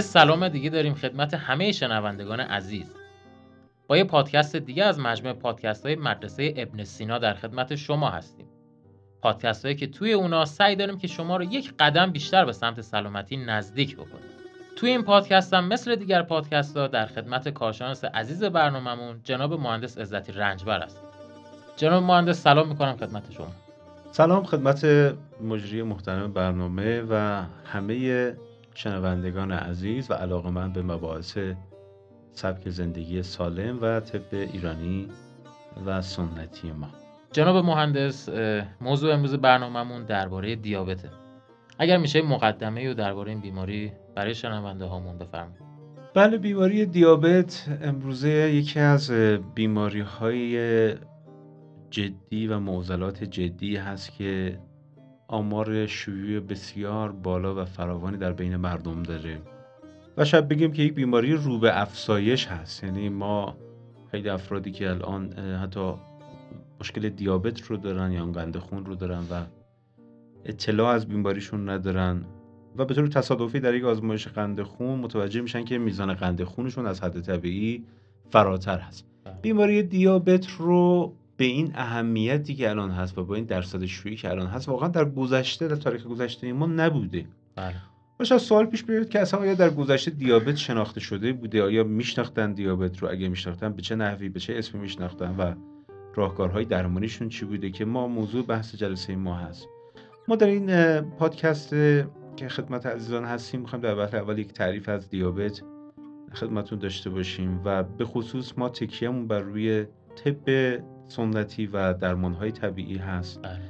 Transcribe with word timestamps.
یه 0.00 0.04
سلام 0.04 0.48
دیگه 0.48 0.70
داریم 0.70 0.94
خدمت 0.94 1.34
همه 1.34 1.72
شنوندگان 1.72 2.40
عزیز. 2.40 2.94
با 3.86 3.96
یه 3.96 4.04
پادکست 4.04 4.56
دیگه 4.56 4.84
از 4.84 4.98
مجموعه 4.98 5.34
پادکست 5.34 5.86
های 5.86 5.96
مدرسه 5.96 6.54
ابن 6.56 6.84
سینا 6.84 7.18
در 7.18 7.34
خدمت 7.34 7.74
شما 7.74 8.10
هستیم. 8.10 8.46
پادکست 9.22 9.64
هایی 9.64 9.76
که 9.76 9.86
توی 9.86 10.12
اونا 10.12 10.44
سعی 10.44 10.76
داریم 10.76 10.98
که 10.98 11.06
شما 11.06 11.36
رو 11.36 11.44
یک 11.44 11.74
قدم 11.78 12.10
بیشتر 12.10 12.44
به 12.44 12.52
سمت 12.52 12.80
سلامتی 12.80 13.36
نزدیک 13.36 13.96
بکنیم. 13.96 14.30
توی 14.76 14.90
این 14.90 15.02
پادکست 15.02 15.54
هم 15.54 15.64
مثل 15.68 15.96
دیگر 15.96 16.22
پادکست 16.22 16.76
ها 16.76 16.86
در 16.86 17.06
خدمت 17.06 17.48
کارشناس 17.48 18.04
عزیز 18.04 18.44
برنامهمون 18.44 19.20
جناب 19.24 19.52
مهندس 19.52 19.98
عزتی 19.98 20.32
رنجبر 20.32 20.78
است 20.78 21.02
جناب 21.76 22.02
مهندس 22.02 22.42
سلام 22.42 22.68
می‌کنم 22.68 22.96
خدمت 22.96 23.32
شما. 23.32 23.52
سلام 24.12 24.44
خدمت 24.44 24.84
مجری 25.40 25.82
محترم 25.82 26.32
برنامه 26.32 27.02
و 27.10 27.42
همه 27.72 28.34
شنوندگان 28.82 29.52
عزیز 29.52 30.10
و 30.10 30.14
علاقه 30.14 30.50
من 30.50 30.72
به 30.72 30.82
مباحث 30.82 31.38
سبک 32.32 32.68
زندگی 32.68 33.22
سالم 33.22 33.78
و 33.82 34.00
طب 34.00 34.20
ایرانی 34.32 35.08
و 35.86 36.02
سنتی 36.02 36.72
ما. 36.72 36.88
جناب 37.32 37.64
مهندس 37.64 38.28
موضوع 38.80 39.14
امروز 39.14 39.34
برنامهمون 39.34 40.04
درباره 40.04 40.56
دیابته. 40.56 41.08
اگر 41.78 41.96
میشه 41.96 42.22
مقدمه 42.22 42.90
و 42.90 42.94
درباره 42.94 43.30
این 43.30 43.40
بیماری 43.40 43.92
برای 44.14 44.34
شنونده 44.34 44.84
هامون 44.84 45.18
بفرمایید. 45.18 45.62
بله 46.14 46.38
بیماری 46.38 46.86
دیابت 46.86 47.66
امروزه 47.82 48.30
یکی 48.30 48.80
از 48.80 49.10
بیماری 49.54 50.00
های 50.00 50.94
جدی 51.90 52.46
و 52.46 52.58
معضلات 52.58 53.24
جدی 53.24 53.76
هست 53.76 54.12
که 54.12 54.58
آمار 55.30 55.86
شیوع 55.86 56.40
بسیار 56.40 57.12
بالا 57.12 57.62
و 57.62 57.64
فراوانی 57.64 58.16
در 58.16 58.32
بین 58.32 58.56
مردم 58.56 59.02
داره. 59.02 59.38
و 60.16 60.24
شاید 60.24 60.48
بگیم 60.48 60.72
که 60.72 60.82
یک 60.82 60.94
بیماری 60.94 61.32
رو 61.32 61.58
به 61.58 61.80
افزایش 61.80 62.46
هست. 62.46 62.84
یعنی 62.84 63.08
ما 63.08 63.56
خیلی 64.10 64.28
افرادی 64.28 64.70
که 64.70 64.90
الان 64.90 65.32
حتی 65.32 65.94
مشکل 66.80 67.08
دیابت 67.08 67.62
رو 67.62 67.76
دارن 67.76 68.12
یا 68.12 68.26
قند 68.26 68.56
خون 68.56 68.84
رو 68.84 68.94
دارن 68.94 69.18
و 69.30 69.44
اطلاع 70.44 70.88
از 70.88 71.08
بیماریشون 71.08 71.68
ندارن 71.68 72.24
و 72.76 72.84
به 72.84 72.94
طور 72.94 73.06
تصادفی 73.06 73.60
در 73.60 73.74
یک 73.74 73.84
آزمایش 73.84 74.28
قند 74.28 74.62
خون 74.62 74.98
متوجه 74.98 75.40
میشن 75.40 75.64
که 75.64 75.78
میزان 75.78 76.14
قند 76.14 76.44
خونشون 76.44 76.86
از 76.86 77.00
حد 77.00 77.20
طبیعی 77.20 77.84
فراتر 78.30 78.78
هست. 78.78 79.06
بله. 79.24 79.34
بیماری 79.42 79.82
دیابت 79.82 80.46
رو 80.58 81.12
به 81.40 81.46
این 81.46 81.72
اهمیتی 81.74 82.54
که 82.54 82.70
الان 82.70 82.90
هست 82.90 83.18
و 83.18 83.24
با 83.24 83.34
این 83.34 83.44
درصد 83.44 83.84
شویی 83.84 84.16
که 84.16 84.30
الان 84.30 84.46
هست 84.46 84.68
واقعا 84.68 84.88
در 84.88 85.04
گذشته 85.04 85.68
در 85.68 85.76
تاریخ 85.76 86.06
گذشته 86.06 86.52
ما 86.52 86.66
نبوده. 86.66 87.24
بله. 87.56 87.74
باشه 88.18 88.38
سوال 88.38 88.66
پیش 88.66 88.84
بیاد 88.84 89.08
که 89.08 89.20
اصلا 89.20 89.40
آیا 89.40 89.54
در 89.54 89.70
گذشته 89.70 90.10
دیابت 90.10 90.56
شناخته 90.56 91.00
شده 91.00 91.32
بوده؟ 91.32 91.62
آیا 91.62 91.84
میشناختن 91.84 92.52
دیابت 92.52 92.98
رو؟ 92.98 93.08
اگه 93.10 93.28
میشناختن 93.28 93.72
به 93.72 93.82
چه 93.82 93.96
نحوی 93.96 94.28
به 94.28 94.40
چه 94.40 94.54
اسمی 94.58 94.80
میشناختن؟ 94.80 95.36
و 95.36 95.54
راهکارهای 96.14 96.64
درمانیشون 96.64 97.28
چی 97.28 97.44
بوده 97.44 97.70
که 97.70 97.84
ما 97.84 98.08
موضوع 98.08 98.46
بحث 98.46 98.74
جلسه 98.74 99.16
ما 99.16 99.34
هست؟ 99.34 99.68
ما 100.28 100.36
در 100.36 100.46
این 100.46 101.00
پادکست 101.00 101.70
که 102.36 102.48
خدمت 102.48 102.86
عزیزان 102.86 103.24
هستیم 103.24 103.60
می‌خوایم 103.60 103.82
در 103.82 103.98
وقت 103.98 104.14
اول 104.14 104.38
یک 104.38 104.52
تعریف 104.52 104.88
از 104.88 105.08
دیابت 105.08 105.62
خدمتون 106.32 106.78
داشته 106.78 107.10
باشیم 107.10 107.60
و 107.64 107.82
به 107.82 108.04
خصوص 108.04 108.52
ما 108.56 108.68
تکیهمون 108.68 109.26
بر 109.26 109.40
روی 109.40 109.84
طب 110.24 110.80
سنتی 111.10 111.66
و 111.66 111.94
درمانهای 111.94 112.50
طبیعی 112.50 112.96
هست. 112.96 113.42
بله. 113.42 113.60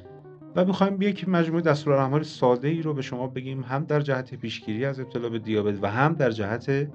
و 0.57 0.65
می‌خوایم 0.65 1.03
یک 1.03 1.29
مجموعه 1.29 1.63
دستورالعمل 1.63 2.23
ساده 2.23 2.69
ای 2.69 2.83
رو 2.83 2.95
به 2.95 3.03
شما 3.03 3.27
بگیم 3.27 3.63
هم 3.63 3.85
در 3.85 4.01
جهت 4.01 4.35
پیشگیری 4.35 4.85
از 4.85 5.01
ابتلا 5.01 5.29
به 5.29 5.39
دیابت 5.39 5.79
و 5.83 5.91
هم 5.91 6.13
در 6.13 6.31
جهت 6.31 6.91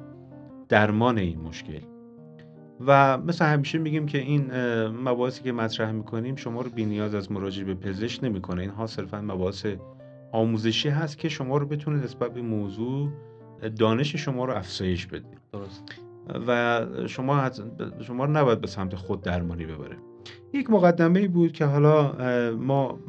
درمان 0.69 1.17
این 1.17 1.41
مشکل. 1.41 1.79
و 2.87 3.17
مثل 3.17 3.45
همیشه 3.45 3.77
میگیم 3.77 4.05
که 4.05 4.17
این 4.17 4.51
مباحثی 4.87 5.43
که 5.43 5.51
مطرح 5.51 5.91
می‌کنیم 5.91 6.35
شما 6.35 6.61
رو 6.61 6.69
نیاز 6.75 7.15
از 7.15 7.31
مراجعه 7.31 7.65
به 7.65 7.75
پزشک 7.75 8.23
نمی‌کنه. 8.23 8.61
اینها 8.61 8.87
صرفا 8.87 9.21
مباحث 9.21 9.65
آموزشی 10.31 10.89
هست 10.89 11.17
که 11.17 11.29
شما 11.29 11.57
رو 11.57 11.65
بتونه 11.65 12.03
نسبت 12.03 12.33
به 12.33 12.41
موضوع 12.41 13.09
دانش 13.79 14.15
شما 14.15 14.45
رو 14.45 14.53
افزایش 14.53 15.07
بده. 15.07 15.25
درست. 15.53 15.83
و 16.47 16.81
شما 17.07 17.49
شما 18.01 18.25
رو 18.25 18.31
نباید 18.31 18.61
به 18.61 18.67
سمت 18.67 18.95
خود 18.95 19.21
درمانی 19.21 19.65
ببره. 19.65 19.97
یک 20.53 20.69
مقدمه 20.69 21.19
ای 21.19 21.27
بود 21.27 21.51
که 21.51 21.65
حالا 21.65 22.11
ما 22.51 22.99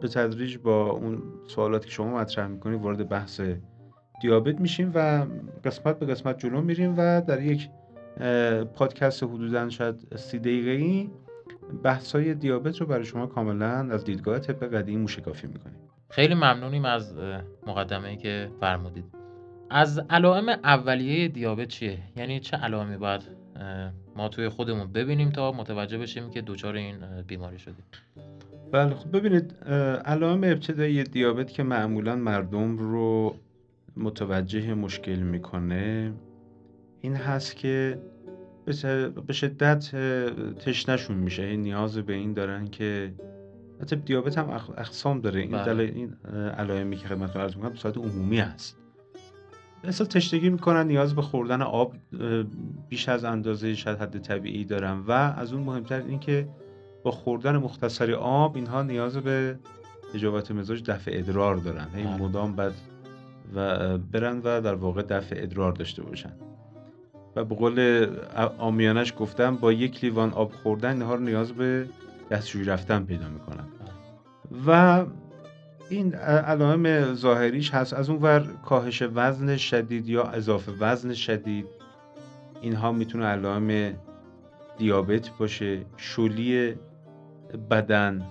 به 0.00 0.08
تدریج 0.08 0.58
با 0.58 0.90
اون 0.90 1.22
سوالاتی 1.46 1.86
که 1.88 1.92
شما 1.92 2.16
مطرح 2.16 2.46
می‌کنید 2.46 2.80
وارد 2.80 3.08
بحث 3.08 3.40
دیابت 4.22 4.60
میشیم 4.60 4.92
و 4.94 5.26
قسمت 5.64 5.98
به 5.98 6.06
قسمت 6.06 6.38
جلو 6.38 6.60
میریم 6.60 6.94
و 6.98 7.20
در 7.20 7.42
یک 7.42 7.68
پادکست 8.74 9.22
حدودا 9.22 9.68
شاید 9.68 10.16
سی 10.16 10.38
دقیقه 10.38 10.70
ای 10.70 11.10
بحث 11.82 12.14
های 12.14 12.34
دیابت 12.34 12.80
رو 12.80 12.86
برای 12.86 13.04
شما 13.04 13.26
کاملا 13.26 13.88
از 13.90 14.04
دیدگاه 14.04 14.38
طب 14.38 14.76
قدیم 14.76 15.00
موشکافی 15.00 15.46
می‌کنیم. 15.46 15.76
خیلی 16.10 16.34
ممنونیم 16.34 16.84
از 16.84 17.14
مقدمه 17.66 18.08
ای 18.08 18.16
که 18.16 18.48
فرمودید. 18.60 19.04
از 19.70 19.98
علائم 20.10 20.48
اولیه 20.48 21.28
دیابت 21.28 21.68
چیه؟ 21.68 21.98
یعنی 22.16 22.40
چه 22.40 22.56
علائمی 22.56 22.96
باید 22.96 23.41
ما 24.16 24.28
توی 24.28 24.48
خودمون 24.48 24.92
ببینیم 24.92 25.30
تا 25.30 25.52
متوجه 25.52 25.98
بشیم 25.98 26.30
که 26.30 26.42
دچار 26.42 26.74
این 26.74 26.96
بیماری 27.26 27.58
شدیم. 27.58 27.84
بله 28.72 28.94
خب 28.94 29.16
ببینید 29.16 29.54
علائم 30.04 30.44
ابتدایی 30.44 31.04
دیابت 31.04 31.52
که 31.52 31.62
معمولا 31.62 32.16
مردم 32.16 32.78
رو 32.78 33.36
متوجه 33.96 34.74
مشکل 34.74 35.18
می‌کنه 35.18 36.12
این 37.00 37.16
هست 37.16 37.56
که 37.56 37.98
به 39.26 39.32
شدت 39.32 39.90
تشنشون 40.58 41.16
میشه. 41.16 41.42
این 41.42 41.62
نیاز 41.62 41.98
به 41.98 42.12
این 42.12 42.32
دارن 42.32 42.68
که 42.68 43.12
حتی 43.80 43.96
دیابت 43.96 44.38
هم 44.38 44.50
اقسام 44.78 45.20
داره. 45.20 45.40
این 45.40 45.50
بله. 45.50 45.82
این 45.82 46.12
علائمی 46.58 46.96
که 46.96 47.08
خدمتتون 47.08 47.42
عرض 47.42 47.56
می‌کنم 47.56 47.70
به 47.70 47.78
صورت 47.78 47.98
عمومی 47.98 48.38
هست. 48.38 48.78
مثلا 49.84 50.06
تشنگی 50.06 50.50
می‌کنن 50.50 50.86
نیاز 50.86 51.14
به 51.14 51.22
خوردن 51.22 51.62
آب 51.62 51.94
بیش 52.88 53.08
از 53.08 53.24
اندازه 53.24 53.74
شاید 53.74 53.98
حد 53.98 54.18
طبیعی 54.18 54.64
دارن 54.64 55.00
و 55.08 55.10
از 55.10 55.52
اون 55.52 55.62
مهمتر 55.62 56.02
این 56.02 56.18
که 56.20 56.48
با 57.02 57.10
خوردن 57.10 57.56
مختصری 57.56 58.14
آب 58.14 58.56
اینها 58.56 58.82
نیاز 58.82 59.16
به 59.16 59.58
اجابت 60.14 60.50
مزاج 60.50 60.82
دفع 60.82 61.10
ادرار 61.14 61.56
دارن. 61.56 61.86
هی 61.94 62.02
بله. 62.02 62.16
مدام 62.16 62.56
بد 62.56 62.72
و 63.54 63.98
برن 63.98 64.38
و 64.38 64.60
در 64.60 64.74
واقع 64.74 65.02
دفع 65.02 65.36
ادرار 65.38 65.72
داشته 65.72 66.02
باشن. 66.02 66.32
و 67.36 67.44
به 67.44 67.54
قول 67.54 68.06
آمیانش 68.58 69.14
گفتم 69.18 69.56
با 69.56 69.72
یک 69.72 70.04
لیوان 70.04 70.32
آب 70.32 70.52
خوردن 70.52 70.92
اینها 70.92 71.14
رو 71.14 71.20
نیاز 71.20 71.52
به 71.52 71.86
دستشویی 72.30 72.64
رفتن 72.64 73.04
پیدا 73.04 73.28
می‌کنن. 73.28 73.64
و 74.66 75.04
این 75.90 76.14
علائم 76.14 77.14
ظاهریش 77.14 77.70
هست. 77.74 77.92
از 77.92 78.10
اون 78.10 78.22
ور 78.22 78.46
کاهش 78.64 79.02
وزن 79.14 79.56
شدید 79.56 80.08
یا 80.08 80.22
اضافه 80.22 80.72
وزن 80.80 81.14
شدید 81.14 81.66
اینها 82.60 82.92
می‌تونه 82.92 83.24
علائم 83.24 83.94
دیابت 84.78 85.30
باشه 85.38 85.84
شلی 85.96 86.74
بدن 87.70 88.26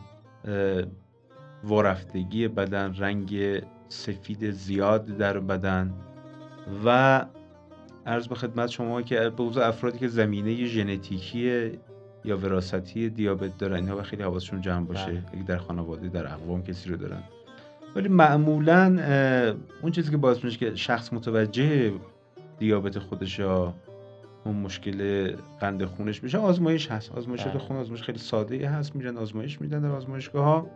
وارفتگی 1.63 2.47
بدن 2.47 2.95
رنگ 2.97 3.61
سفید 3.89 4.51
زیاد 4.51 5.05
در 5.05 5.39
بدن. 5.39 5.93
و 6.85 7.25
عرض 8.05 8.27
به 8.27 8.35
خدمت 8.35 8.69
شما 8.69 9.01
که 9.01 9.29
به 9.29 9.67
افرادی 9.67 9.99
که 9.99 10.07
زمینه 10.07 10.65
ژنتیکی 10.65 11.71
یا 12.25 12.37
وراثتی 12.37 13.09
دیابت 13.09 13.57
دارن 13.57 13.75
اینها 13.75 14.01
خیلی 14.01 14.23
حواسشون 14.23 14.61
جمع 14.61 14.85
باشه. 14.85 15.05
بله. 15.05 15.23
اگه 15.33 15.43
در 15.43 15.57
خانواده 15.57 16.09
در 16.09 16.33
اقوام 16.33 16.63
کسی 16.63 16.89
رو 16.89 16.97
دارن. 16.97 17.23
ولی 17.95 18.09
معمولا 18.09 18.85
اون 19.81 19.91
چیزی 19.91 20.11
که 20.11 20.17
باعث 20.17 20.43
میشه 20.43 20.57
که 20.57 20.75
شخص 20.75 21.13
متوجه 21.13 21.93
دیابت 22.59 22.99
خودش 22.99 23.39
یا 23.39 23.73
اون 24.45 24.55
مشکل 24.55 25.31
قند 25.59 25.85
خونش 25.85 26.19
بشه 26.19 26.37
آزمایش 26.37 26.91
هست. 26.91 27.11
آزمایش 27.11 27.43
بله. 27.43 27.57
خون 27.59 27.77
آزمایش 27.77 28.03
خیلی 28.03 28.17
ساده 28.17 28.69
هست. 28.69 28.95
میرن 28.95 29.17
آزمایش 29.17 29.61
میدن 29.61 29.81
در 29.81 29.91
آزمایشگاه 29.91 30.45
ها 30.45 30.67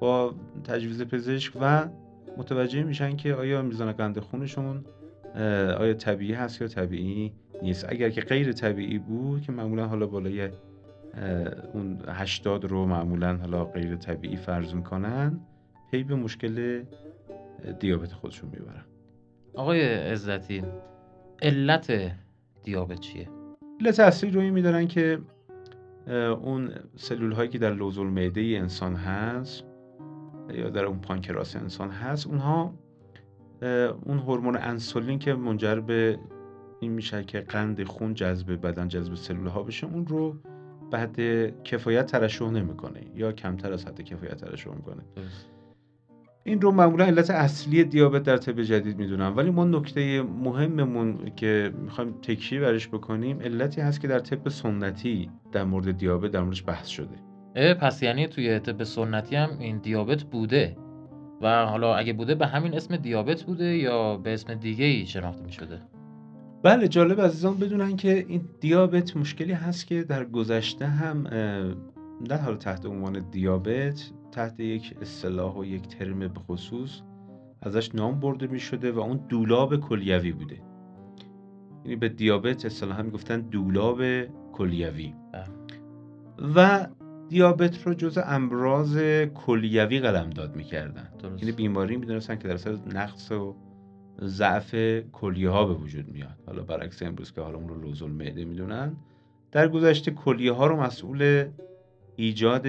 با 0.00 0.34
تجویز 0.64 1.02
پزشک 1.02 1.52
و 1.60 1.88
متوجه 2.36 2.82
میشن 2.82 3.16
که 3.16 3.34
آیا 3.34 3.62
میزان 3.62 3.92
قند 3.92 4.18
خونشون 4.18 4.84
آیا 5.78 5.94
طبیعی 5.94 6.32
هست 6.32 6.60
یا 6.60 6.68
طبیعی 6.68 7.32
نیست. 7.62 7.86
اگر 7.88 8.10
که 8.10 8.20
غیر 8.20 8.52
طبیعی 8.52 8.98
بود 8.98 9.42
که 9.42 9.52
معمولا 9.52 9.86
حالا 9.86 10.06
بالای 10.06 10.48
اون 11.72 11.98
80 12.08 12.64
رو 12.64 12.86
معمولا 12.86 13.36
حالا 13.36 13.64
غیر 13.64 13.96
طبیعی 13.96 14.36
فرض 14.36 14.74
می‌کنن 14.74 15.40
پی 15.94 16.04
به 16.04 16.14
مشکل 16.14 16.82
دیابت 17.80 18.12
خودشون 18.12 18.50
می‌برن. 18.50 18.84
آقای 19.54 19.94
عزتی 19.94 20.62
علت 21.42 22.12
دیابت 22.62 23.00
چیه؟ 23.00 23.28
علت 23.80 24.00
اصلی 24.00 24.30
رو 24.30 24.40
این 24.40 24.52
میدارن 24.52 24.86
که 24.86 25.20
اون 26.42 26.70
سلول 26.96 27.32
هایی 27.32 27.48
که 27.50 27.58
در 27.58 27.74
لوزول 27.74 28.06
معده 28.06 28.40
انسان 28.40 28.94
هست 28.94 29.64
یا 30.54 30.70
در 30.70 30.84
اون 30.84 31.00
پانکراس 31.00 31.56
انسان 31.56 31.90
هست 31.90 32.26
اونها 32.26 32.74
اون 34.04 34.18
هورمون 34.18 34.56
انسولین 34.56 35.18
که 35.18 35.34
منجر 35.34 35.80
به 35.80 36.18
این 36.80 36.92
میشه 36.92 37.24
که 37.24 37.40
قند 37.40 37.84
خون 37.84 38.14
جذب 38.14 38.66
بدن 38.66 38.88
جذب 38.88 39.14
سلول 39.14 39.46
ها 39.46 39.62
بشه 39.62 39.86
اون 39.86 40.06
رو 40.06 40.36
به 40.90 40.98
حد 40.98 41.20
کفایت 41.62 42.06
ترشح 42.06 42.50
نمی‌کنه 42.50 43.00
یا 43.14 43.32
کمتر 43.32 43.72
از 43.72 43.86
حد 43.86 44.00
کفایت 44.00 44.36
ترشح 44.36 44.70
می‌کنه. 44.70 45.02
این 46.46 46.60
رو 46.60 46.70
معمولا 46.70 47.04
علت 47.04 47.30
اصلی 47.30 47.84
دیابت 47.84 48.22
در 48.22 48.36
طب 48.36 48.62
جدید 48.62 48.98
می‌دونم. 48.98 49.36
ولی 49.36 49.50
ما 49.50 49.64
نکته 49.64 50.22
مهممون 50.22 51.30
که 51.36 51.72
می‌خوایم 51.82 52.14
تکیه 52.22 52.60
برش 52.60 52.88
بکنیم 52.88 53.40
علتی 53.40 53.80
هست 53.80 54.00
که 54.00 54.08
در 54.08 54.18
طب 54.18 54.48
سنتی 54.48 55.30
در 55.52 55.64
مورد 55.64 55.98
دیابت 55.98 56.30
در 56.30 56.40
موردش 56.40 56.64
بحث 56.66 56.86
شده. 56.86 57.74
پس 57.74 58.02
یعنی 58.02 58.26
توی 58.26 58.58
طب 58.58 58.82
سنتی 58.82 59.36
هم 59.36 59.50
این 59.58 59.78
دیابت 59.78 60.22
بوده. 60.22 60.76
و 61.40 61.66
حالا 61.66 61.94
اگه 61.94 62.12
بوده 62.12 62.34
به 62.34 62.46
همین 62.46 62.74
اسم 62.74 62.96
دیابت 62.96 63.42
بوده 63.42 63.76
یا 63.76 64.16
به 64.16 64.34
اسم 64.34 64.54
دیگه 64.54 64.84
ای 64.84 65.06
شناخته 65.06 65.44
می 65.44 65.52
شده 65.52 65.80
بله 66.62 66.88
جالب 66.88 67.20
عزیزان 67.20 67.56
بدونن 67.56 67.96
که 67.96 68.24
این 68.28 68.48
دیابت 68.60 69.16
مشکلی 69.16 69.52
هست 69.52 69.86
که 69.86 70.02
در 70.02 70.24
گذشته 70.24 70.86
هم 70.86 71.26
نه 72.28 72.36
حالا 72.44 72.56
تحت 72.56 72.86
عنوان 72.86 73.30
دیابت 73.30 74.10
تحت 74.34 74.60
یک 74.60 74.96
اصطلاح 75.02 75.56
و 75.56 75.64
یک 75.64 75.88
ترم 75.88 76.18
به 76.18 76.40
خصوص 76.48 77.00
ازش 77.62 77.94
نام 77.94 78.20
برده 78.20 78.46
می 78.46 78.60
شده 78.60 78.92
و 78.92 79.00
اون 79.00 79.16
دولاب 79.28 79.76
کلیوی 79.76 80.32
بوده. 80.32 80.62
یعنی 81.84 81.96
به 81.96 82.08
دیابت 82.08 82.64
اصطلاحا 82.64 83.02
گفتن 83.02 83.40
دولاب 83.40 84.02
کلیوی. 84.52 85.14
بله. 85.32 85.44
و 86.56 86.86
دیابت 87.28 87.86
رو 87.86 87.94
جز 87.94 88.18
امراض 88.24 88.98
کلیوی 89.34 90.00
قلمداد 90.00 90.56
می‌کردن. 90.56 91.08
یعنی 91.38 91.52
بیماری 91.52 91.96
می‌دونستن 91.96 92.36
که 92.36 92.48
در 92.48 92.54
اصل 92.54 92.78
نقص 92.94 93.32
و 93.32 93.56
ضعف 94.22 94.74
کلیه 95.12 95.50
ها 95.50 95.64
به 95.64 95.74
وجود 95.74 96.08
میاد. 96.08 96.38
حالا 96.46 96.62
برعکس 96.62 97.02
امروز 97.02 97.32
که 97.32 97.40
حالا 97.40 97.58
اون 97.58 97.68
رو 97.68 97.80
لوزول 97.80 98.10
معده 98.10 98.44
می‌دونن 98.44 98.96
در 99.52 99.68
گذشته 99.68 100.10
کلیه 100.10 100.52
ها 100.52 100.66
رو 100.66 100.76
مسئول 100.76 101.44
ایجاد 102.16 102.66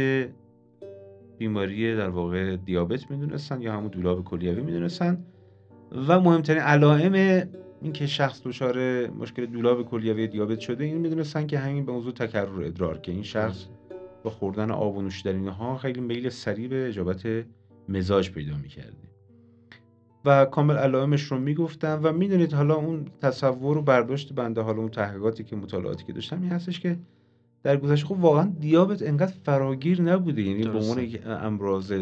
بیماری 1.37 1.95
در 1.95 2.09
واقع 2.09 2.55
دیابت 2.55 3.11
می‌دونستن 3.11 3.61
یا 3.61 3.73
همون 3.73 3.87
دولاب 3.87 4.23
کلیوی 4.23 4.61
می‌دونستن. 4.61 5.25
و 6.07 6.19
مهمترین 6.19 6.61
علائم 6.61 7.13
این 7.81 7.93
که 7.93 8.07
شخص 8.07 8.41
دچار 8.43 9.07
مشکل 9.07 9.45
دولاب 9.45 9.85
کلیوی 9.85 10.27
دیابت 10.27 10.59
شده 10.59 10.83
این 10.83 10.97
می‌دونستن 10.97 11.47
که 11.47 11.59
همین 11.59 11.85
به 11.85 11.91
موضوع 11.91 12.13
تکرر 12.13 12.63
ادرار 12.63 12.97
که 12.97 13.11
این 13.11 13.23
شخص 13.23 13.65
با 14.23 14.29
خوردن 14.29 14.71
آب 14.71 14.97
و 14.97 15.01
نوشیدنی 15.01 15.47
ها 15.47 15.77
خیلی 15.77 16.01
میل 16.01 16.29
سریع 16.29 16.67
به 16.67 16.87
اجابت 16.87 17.27
مزاج 17.89 18.31
پیدا 18.31 18.57
می‌کرده. 18.57 18.97
و 20.25 20.45
کامل 20.45 20.75
علائمش 20.75 21.21
رو 21.21 21.39
می‌گفتم 21.39 21.99
و 22.03 22.11
می‌دونید 22.11 22.53
حالا 22.53 22.75
اون 22.75 23.05
تصور 23.21 23.77
و 23.77 23.81
برداشت 23.81 24.33
بنده 24.33 24.61
حالا 24.61 24.79
اون 24.79 24.89
تحقیقاتی 24.89 25.43
که 25.43 25.55
مطالعاتی 25.55 26.05
که 26.05 26.13
داشتم 26.13 26.41
این 26.41 26.51
هستش 26.51 26.79
که 26.79 26.97
در 27.65 27.77
گذشته 27.77 28.07
خب 28.07 28.19
واقعا 28.19 28.51
دیابت 28.59 29.01
انقدر 29.01 29.33
فراگیر 29.43 30.01
نبوده. 30.01 30.41
یعنی 30.41 30.63
به 30.63 30.79
عنوان 30.79 31.07
امراض 31.25 31.93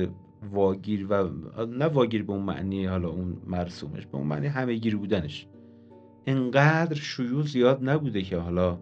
واگیر 0.52 1.08
و 1.10 1.30
نه 1.66 1.86
واگیر 1.86 2.24
به 2.24 2.34
اون 2.34 2.42
معنی 2.42 2.86
حالا 2.86 3.10
اون 3.10 3.38
مرسومش 3.48 4.06
به 4.06 4.18
اون 4.18 4.28
معنی 4.28 4.48
همه 4.48 4.74
گیر 4.74 4.98
بودنش. 4.98 5.48
انقدر 6.28 6.96
شیوع 6.96 7.44
زیاد 7.44 7.90
نبوده 7.90 8.22
که 8.22 8.38
حالا 8.38 8.78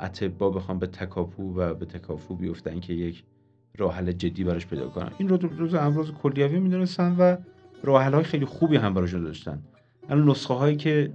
اطبا 0.00 0.50
بخوام 0.50 0.78
به 0.78 0.86
تکاپو 0.86 1.54
و 1.54 1.74
به 1.74 1.86
تکافو 1.86 2.36
بیفتن 2.36 2.80
که 2.80 2.92
یک 2.92 3.24
راه 3.78 3.94
حل 3.94 4.12
جدی 4.12 4.44
براش 4.44 4.66
پیدا 4.66 4.88
کنن. 4.88 5.10
این 5.18 5.28
رو 5.28 5.36
روز 5.36 5.74
امراض 5.74 6.10
کلیوی 6.10 6.60
می‌دونستن 6.60 7.16
و 7.18 7.36
راه 7.82 8.04
های 8.04 8.24
خیلی 8.24 8.44
خوبی 8.44 8.76
هم 8.76 8.94
براش 8.94 9.14
داشتن. 9.14 9.62
الان 10.08 10.28
نسخه 10.28 10.54
هایی 10.54 10.76
که 10.76 11.12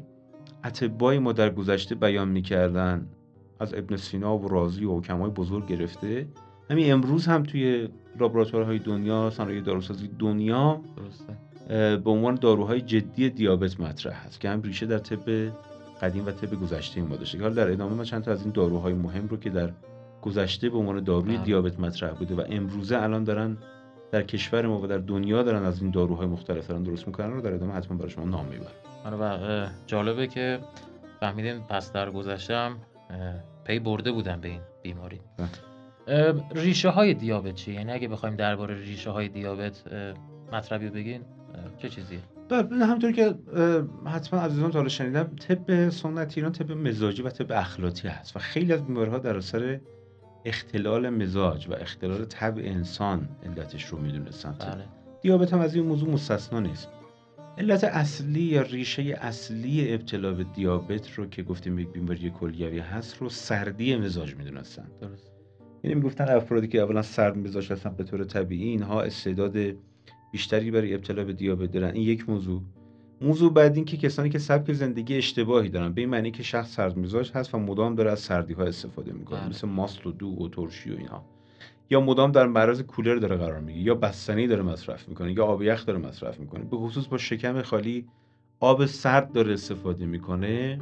اطبای 0.64 1.20
ما 1.20 1.32
در 1.32 1.50
گذشته 1.50 1.96
بیان 1.96 2.28
می‌کردن 2.28 3.08
از 3.60 3.74
ابن 3.74 3.96
سینا 3.96 4.38
و 4.38 4.48
رازی 4.48 4.86
و 4.86 4.98
حکمای 4.98 5.30
بزرگ 5.30 5.68
گرفته. 5.68 6.28
همین 6.70 6.94
امروز 6.94 7.26
هم 7.26 7.44
توی 7.44 7.90
لابراتوارهای 8.20 8.80
دنیا 8.80 9.30
صنایع 9.30 9.62
داروسازی 9.62 10.10
دنیا 10.20 10.82
به 12.04 12.10
عنوان 12.10 12.36
داروهای 12.36 12.82
جدی 12.82 13.30
دیابت 13.30 13.80
مطرح 13.80 14.26
هست 14.26 14.40
که 14.40 14.50
هم 14.50 14.62
ریشه 14.62 14.86
در 14.86 14.98
طب 14.98 15.52
قدیم 16.02 16.26
و 16.26 16.32
طب 16.32 16.62
گذشته 16.62 17.02
ما 17.02 17.16
داشته. 17.16 17.42
حالا 17.42 17.54
در 17.54 17.72
ادامه 17.72 17.96
ما 17.96 18.04
چند 18.04 18.24
تا 18.24 18.32
از 18.32 18.44
این 18.44 18.52
داروهای 18.52 18.94
مهم 18.94 19.28
رو 19.28 19.38
که 19.38 19.50
در 19.50 19.70
گذشته 20.22 20.70
به 20.70 20.78
عنوان 20.78 21.04
داروی 21.04 21.36
بله. 21.36 21.46
دیابت 21.46 21.80
مطرح 21.80 22.14
بوده 22.14 22.36
و 22.36 22.44
امروزه 22.50 22.98
الان 22.98 23.24
دارن 23.24 23.58
در 24.12 24.22
کشور 24.22 24.68
ما 24.68 24.82
و 24.82 24.88
در 24.88 24.98
دنیا 24.98 25.44
دارن 25.44 25.64
از 25.64 25.82
این 25.82 25.92
داروهای 25.92 26.28
مختلف 26.28 26.68
دارن 26.68 26.84
درست 26.84 27.08
می‌کنن 27.08 27.34
رو 27.34 27.42
در 27.42 27.54
ادامه 27.54 27.74
حتما 27.74 27.98
برای 27.98 28.10
شما 28.10 28.26
نام 28.26 28.46
می‌برم. 28.46 28.72
آره 29.06 29.18
و 29.18 29.68
جالبه 29.88 30.28
که 30.28 30.60
فهمیدیم 31.20 31.60
پس 31.70 31.94
در 31.94 32.12
گذشته 32.12 32.72
پی 33.64 33.80
برده 33.80 34.12
بودن 34.12 34.42
به 34.42 34.48
این 34.48 34.62
بیماری 34.82 35.20
بله. 35.38 36.44
ریشه 36.56 36.90
های 36.90 37.14
دیابت 37.14 37.56
چیه 37.56 37.74
یعنی 37.74 37.92
اگه 37.92 38.08
بخوایم 38.08 38.36
درباره 38.36 38.76
ریشه 38.76 39.10
های 39.10 39.30
دیابت 39.30 39.84
مطلبی 40.54 40.90
بگین 40.90 41.22
چه 41.78 41.90
چیزیه 41.90 42.20
بله 42.50 42.86
همونطور 42.86 43.12
که 43.12 43.36
حتما 44.06 44.40
عزیزان 44.40 44.72
تا 44.72 44.88
شنیدم 44.88 45.24
طب 45.24 45.90
سنتی 45.90 46.40
ایران 46.40 46.52
طب 46.52 46.72
مزاجی 46.72 47.22
و 47.22 47.30
طب 47.30 47.52
اخلاقی 47.52 48.08
هست 48.08 48.36
و 48.36 48.40
خیلی 48.40 48.74
از 48.74 48.86
بیماری‌ها 48.86 49.18
در 49.18 49.38
اثر 49.38 49.80
اختلال 50.46 51.10
مزاج 51.10 51.70
و 51.70 51.74
اختلال 51.74 52.26
طبع 52.26 52.62
انسان 52.66 53.30
علتش 53.46 53.86
رو 53.86 53.98
می‌دونستن 53.98 54.56
بله. 54.60 54.84
دیابت 55.22 55.54
هم 55.54 55.60
از 55.60 55.76
این 55.76 55.86
موضوع 55.86 56.10
مستثنا 56.10 56.60
نیست 56.60 56.90
علت 57.58 57.84
اصلی 57.84 58.42
یا 58.42 58.62
ریشه 58.62 59.02
اصلی 59.02 59.94
ابتلا 59.94 60.34
به 60.34 60.44
دیابت 60.44 61.12
رو 61.14 61.26
که 61.26 61.44
گفتیم 61.44 61.80
یک 61.80 61.88
بیماری 61.88 62.30
کلیوی 62.30 62.80
هست 62.80 63.18
رو 63.18 63.30
سردی 63.30 63.96
مزاج 63.96 64.36
می‌دونستن. 64.36 64.88
درست. 65.02 65.32
یعنی 65.84 65.96
می‌گفتن 65.96 66.36
افرادی 66.36 66.68
که 66.68 66.82
اولا 66.82 67.02
سرد 67.02 67.38
مزاج 67.38 67.72
هستن 67.72 67.90
به 67.90 68.04
طور 68.04 68.24
طبیعی 68.24 68.70
اینها 68.70 69.02
استعداد 69.02 69.58
بیشتری 70.32 70.72
برای 70.72 70.94
ابتلا 70.94 71.24
به 71.24 71.34
دیابت 71.34 71.72
دارن. 71.72 71.94
این 71.94 72.04
یک 72.04 72.30
موضوع. 72.30 72.62
موضوع 73.22 73.54
بعد 73.54 73.76
این 73.76 73.86
که 73.86 73.98
کسانی 73.98 74.30
که 74.30 74.40
سبک 74.40 74.74
زندگی 74.74 75.18
اشتباهی 75.18 75.70
دارن 75.70 75.94
به 75.94 76.02
این 76.02 76.10
معنی 76.10 76.32
که 76.32 76.44
شخص 76.44 76.74
سرد 76.76 77.00
مزاج 77.00 77.32
هست 77.32 77.56
و 77.56 77.60
مدام 77.60 77.96
داره 77.96 78.12
از 78.12 78.20
سردی 78.20 78.54
ها 78.54 78.64
استفاده 78.64 79.14
می‌کنه. 79.14 79.40
بله. 79.40 79.50
مثل 79.50 79.68
ماست 79.68 80.08
و 80.08 80.12
دو 80.12 80.28
و 80.28 80.50
ترشی 80.50 80.92
و 80.92 80.98
اینا 80.98 81.26
یا 81.90 82.02
مدام 82.02 82.32
در 82.32 82.48
معرض 82.48 82.82
کولر 82.82 83.16
داره 83.16 83.36
قرار 83.36 83.60
می‌گیره 83.60 83.86
یا 83.86 83.96
بستنی 83.96 84.48
داره 84.48 84.64
مصرف 84.64 85.10
می‌کنه 85.10 85.32
یا 85.32 85.46
آب 85.46 85.64
یخ 85.64 85.86
داره 85.86 86.00
مصرف 86.00 86.40
می‌کنه. 86.40 86.64
به 86.64 86.78
خصوص 86.78 87.08
با 87.08 87.18
شکم 87.18 87.62
خالی 87.62 88.08
آب 88.60 88.86
سرد 88.86 89.32
داره 89.32 89.54
استفاده 89.54 90.06
می‌کنه. 90.06 90.80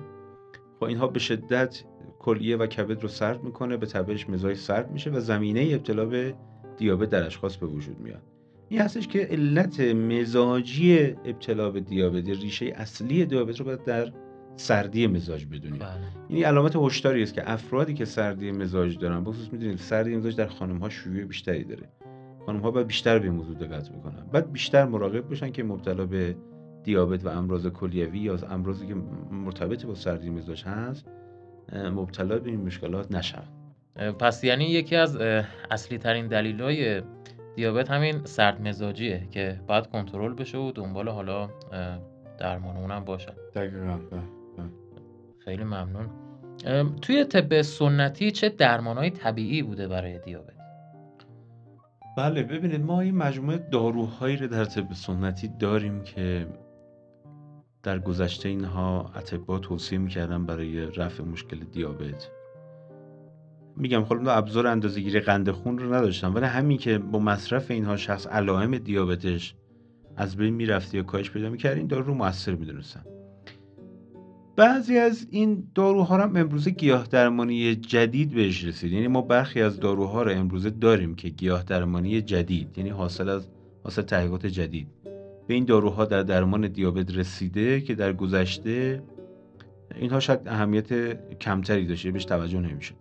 خب 0.79 0.83
اینها 0.83 1.07
به 1.07 1.19
شدت 1.19 1.83
کلیه 2.19 2.57
و 2.57 2.67
کبد 2.67 3.01
رو 3.01 3.07
سرد 3.07 3.43
می‌کنه 3.43 3.77
به 3.77 3.85
تبعش 3.85 4.29
مزاج 4.29 4.57
سرد 4.57 4.91
میشه 4.91 5.09
و 5.09 5.19
زمینه 5.19 5.69
ابتلا 5.73 6.05
به 6.05 6.35
دیابت 6.77 7.09
در 7.09 7.25
اشخاص 7.25 7.57
به 7.57 7.67
وجود 7.67 7.99
میاد. 7.99 8.21
این 8.69 8.81
هستش 8.81 9.07
که 9.07 9.19
علت 9.19 9.79
مزاجی 9.79 10.97
ابتلا 11.25 11.71
به 11.71 11.79
دیابت 11.79 12.29
ریشه 12.29 12.65
اصلی 12.65 13.25
دیابت 13.25 13.59
رو 13.59 13.65
باید 13.65 13.83
در 13.83 14.11
سردی 14.57 15.07
مزاج 15.07 15.45
بدونیم 15.45 15.79
بله. 15.79 15.89
این 16.27 16.45
علامت 16.45 16.75
هشداری 16.75 17.23
است 17.23 17.33
که 17.33 17.51
افرادی 17.51 17.93
که 17.93 18.05
سردی 18.05 18.51
مزاج 18.51 18.97
دارن 18.97 19.23
بخصوص 19.23 19.53
می‌دونید 19.53 19.77
سردی 19.77 20.15
مزاج 20.15 20.35
در 20.35 20.47
خانم 20.47 20.77
ها 20.77 20.89
شیوع 20.89 21.23
بیشتری 21.23 21.63
داره. 21.63 21.89
خانم 22.45 22.59
ها 22.59 22.71
باید 22.71 22.87
بیشتر 22.87 23.19
به 23.19 23.29
موضوع 23.29 23.55
دقت 23.55 23.89
بکنن. 23.89 24.25
بعد 24.31 24.51
بیشتر 24.51 24.85
مراقب 24.85 25.29
باشن 25.29 25.51
که 25.51 25.63
مبتلا 25.63 26.05
به 26.05 26.35
دیابت 26.83 27.25
و 27.25 27.29
امراض 27.29 27.67
کلیوی 27.67 28.19
یا 28.19 28.37
امراضی 28.49 28.87
که 28.87 28.95
مرتبط 29.31 29.85
با 29.85 29.95
سردی 29.95 30.29
مزاج 30.29 30.63
هست 30.63 31.05
مبتلا 31.73 32.39
به 32.39 32.49
این 32.49 32.61
مشکلات 32.61 33.11
نشن. 33.11 33.43
پس 34.19 34.43
یعنی 34.43 34.65
یکی 34.65 34.95
از 34.95 35.17
اصلی 35.71 35.97
ترین 35.97 36.27
دلیل 36.27 37.01
دیابت 37.55 37.91
همین 37.91 38.21
سرد 38.23 38.61
مزاجیه 38.61 39.27
که 39.31 39.59
باید 39.67 39.87
کنترل 39.87 40.33
بشه 40.33 40.57
و 40.57 40.71
دنبال 40.71 41.09
حالا 41.09 41.49
درمان 42.39 42.77
اونم 42.77 43.05
باشه 43.05 43.33
دقیقا 43.55 43.99
خیلی 45.45 45.63
ممنون. 45.63 46.09
توی 47.01 47.23
طب 47.23 47.61
سنتی 47.61 48.31
چه 48.31 48.49
درمانهای 48.49 49.09
طبیعی 49.09 49.63
بوده 49.63 49.87
برای 49.87 50.19
دیابت؟ 50.19 50.55
بله 52.17 52.43
ببینید 52.43 52.81
ما 52.81 53.01
این 53.01 53.15
مجموعه 53.15 53.57
داروهایی 53.57 54.37
رو 54.37 54.47
در 54.47 54.65
طب 54.65 54.93
سنتی 54.93 55.47
داریم 55.59 56.03
که 56.03 56.47
در 57.83 57.99
گذشته 57.99 58.49
اینها 58.49 59.11
اطبا 59.15 59.59
توصیه 59.59 59.97
می‌کردن 59.97 60.45
برای 60.45 60.85
رفع 60.85 61.23
مشکل 61.23 61.57
دیابت. 61.57 62.31
میگم 63.77 64.03
خب 64.03 64.27
ابزار 64.27 64.67
اندازه‌گیری 64.67 65.19
قند 65.19 65.51
خون 65.51 65.77
رو 65.77 65.93
نداشتم 65.93 66.35
ولی 66.35 66.45
همین 66.45 66.77
که 66.77 66.97
با 66.97 67.19
مصرف 67.19 67.71
اینها 67.71 67.97
شخص 67.97 68.27
علائم 68.27 68.77
دیابتش 68.77 69.55
از 70.17 70.37
بین 70.37 70.53
می‌رفته 70.53 70.97
یا 70.97 71.03
کاهش 71.03 71.31
پیدا 71.31 71.49
می‌کرد 71.49 71.77
این 71.77 71.87
دارو 71.87 72.03
رو 72.03 72.13
موثر 72.13 72.55
می‌دونستن. 72.55 73.03
بعضی 74.55 74.97
از 74.97 75.27
این 75.31 75.67
داروها 75.75 76.17
هم 76.17 76.35
امروزه 76.35 76.71
گیاه 76.71 77.07
درمانی 77.07 77.75
جدید 77.75 78.33
بهش 78.33 78.63
رسید. 78.63 78.91
یعنی 78.91 79.07
ما 79.07 79.21
برخی 79.21 79.61
از 79.61 79.79
داروها 79.79 80.23
رو 80.23 80.31
امروزه 80.31 80.69
داریم 80.69 81.15
که 81.15 81.29
گیاه 81.29 81.63
درمانی 81.63 82.21
جدید 82.21 82.77
یعنی 82.77 82.89
حاصل 82.89 83.29
از 83.29 83.47
حاصل 83.83 84.01
تحقیقات 84.01 84.45
جدید. 84.45 84.87
به 85.47 85.53
این 85.53 85.65
داروها 85.65 86.05
در 86.05 86.23
درمان 86.23 86.67
دیابت 86.67 87.17
رسیده 87.17 87.81
که 87.81 87.95
در 87.95 88.13
گذشته 88.13 89.03
اینها 89.95 90.19
شاید 90.19 90.47
اهمیت 90.47 91.13
کمتری 91.37 91.85
داشته 91.85 92.11
بهش 92.11 92.25
توجه 92.25 92.59
نمیشه 92.59 92.93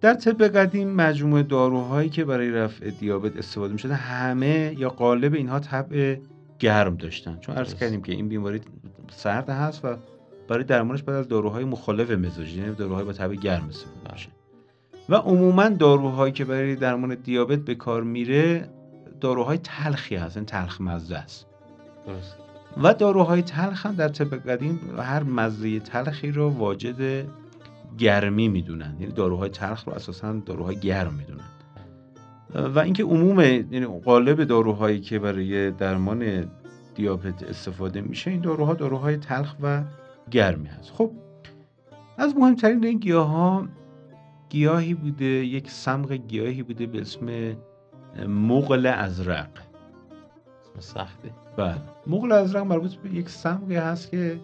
در 0.00 0.14
طب 0.14 0.42
قدیم 0.42 0.90
مجموعه 0.90 1.42
داروهایی 1.42 2.08
که 2.08 2.24
برای 2.24 2.50
رفع 2.50 2.90
دیابت 2.90 3.36
استفاده 3.36 3.72
می‌شده 3.72 3.94
همه 3.94 4.74
یا 4.78 4.88
قالب 4.88 5.34
اینها 5.34 5.60
طبع 5.60 6.16
گرم 6.58 6.96
داشتن. 6.96 7.38
چون 7.40 7.54
عرض 7.54 7.74
کردیم 7.74 8.02
که 8.02 8.12
این 8.12 8.28
بیماری 8.28 8.60
سرد 9.10 9.50
هست 9.50 9.84
و 9.84 9.96
برای 10.50 10.64
درمانش 10.64 11.02
بعد 11.02 11.16
از 11.16 11.28
داروهای 11.28 11.64
مخالف 11.64 12.10
مزاجی 12.10 12.58
یعنی 12.58 12.74
داروهای 12.74 13.04
با 13.04 13.12
طبع 13.12 13.34
گرم 13.34 13.68
استفاده 13.68 14.12
میشه 14.12 14.28
و 15.08 15.14
عموما 15.14 15.68
داروهایی 15.68 16.32
که 16.32 16.44
برای 16.44 16.76
درمان 16.76 17.14
دیابت 17.14 17.58
به 17.58 17.74
کار 17.74 18.02
میره 18.02 18.68
داروهای 19.20 19.58
تلخی 19.58 20.16
هستن 20.16 20.44
تلخ 20.44 20.80
مزه 20.80 21.16
است. 21.16 21.46
درست. 22.06 22.36
و 22.82 22.94
داروهای 22.94 23.42
تلخ 23.42 23.86
هم 23.86 23.94
در 23.94 24.08
طب 24.08 24.50
قدیم 24.50 24.80
هر 24.98 25.22
مزه 25.22 25.80
تلخی 25.80 26.30
رو 26.30 26.48
واجد 26.48 27.26
گرمی 27.98 28.48
می‌دونن 28.48 28.96
یعنی 29.00 29.12
داروهای 29.12 29.50
تلخ 29.50 29.84
رو 29.84 29.92
اساسا 29.92 30.32
داروهای 30.32 30.76
گرم 30.76 31.14
می‌دونن 31.14 31.44
و 32.74 32.78
اینکه 32.78 33.04
عموم 33.04 33.40
یعنی 33.40 33.86
قالب 34.04 34.44
داروهایی 34.44 35.00
که 35.00 35.18
برای 35.18 35.70
درمان 35.70 36.50
دیابت 36.94 37.42
استفاده 37.42 38.00
میشه 38.00 38.30
این 38.30 38.40
داروها 38.40 38.74
داروهای 38.74 39.16
تلخ 39.16 39.54
و 39.62 39.82
گرمی 40.30 40.68
هست. 40.68 40.92
خب 40.92 41.10
از 42.18 42.36
مهمترین 42.36 42.84
این 42.84 42.98
گیاه 42.98 43.28
ها 43.28 43.68
گیاهی 44.48 44.94
بوده 44.94 45.24
یک 45.24 45.70
سمق 45.70 46.12
گیاهی 46.12 46.62
بوده 46.62 46.86
به 46.86 47.00
اسم 47.00 47.56
مغل 48.28 48.86
ازرق. 48.86 49.50
اسم 50.60 50.80
سخته. 50.80 51.30
بله. 51.56 51.80
مغل 52.06 52.32
ازرق 52.32 52.62
مربوط 52.62 52.94
به 52.94 53.10
یک 53.10 53.28
سمقی 53.28 53.76
هست 53.76 54.10
که 54.10 54.40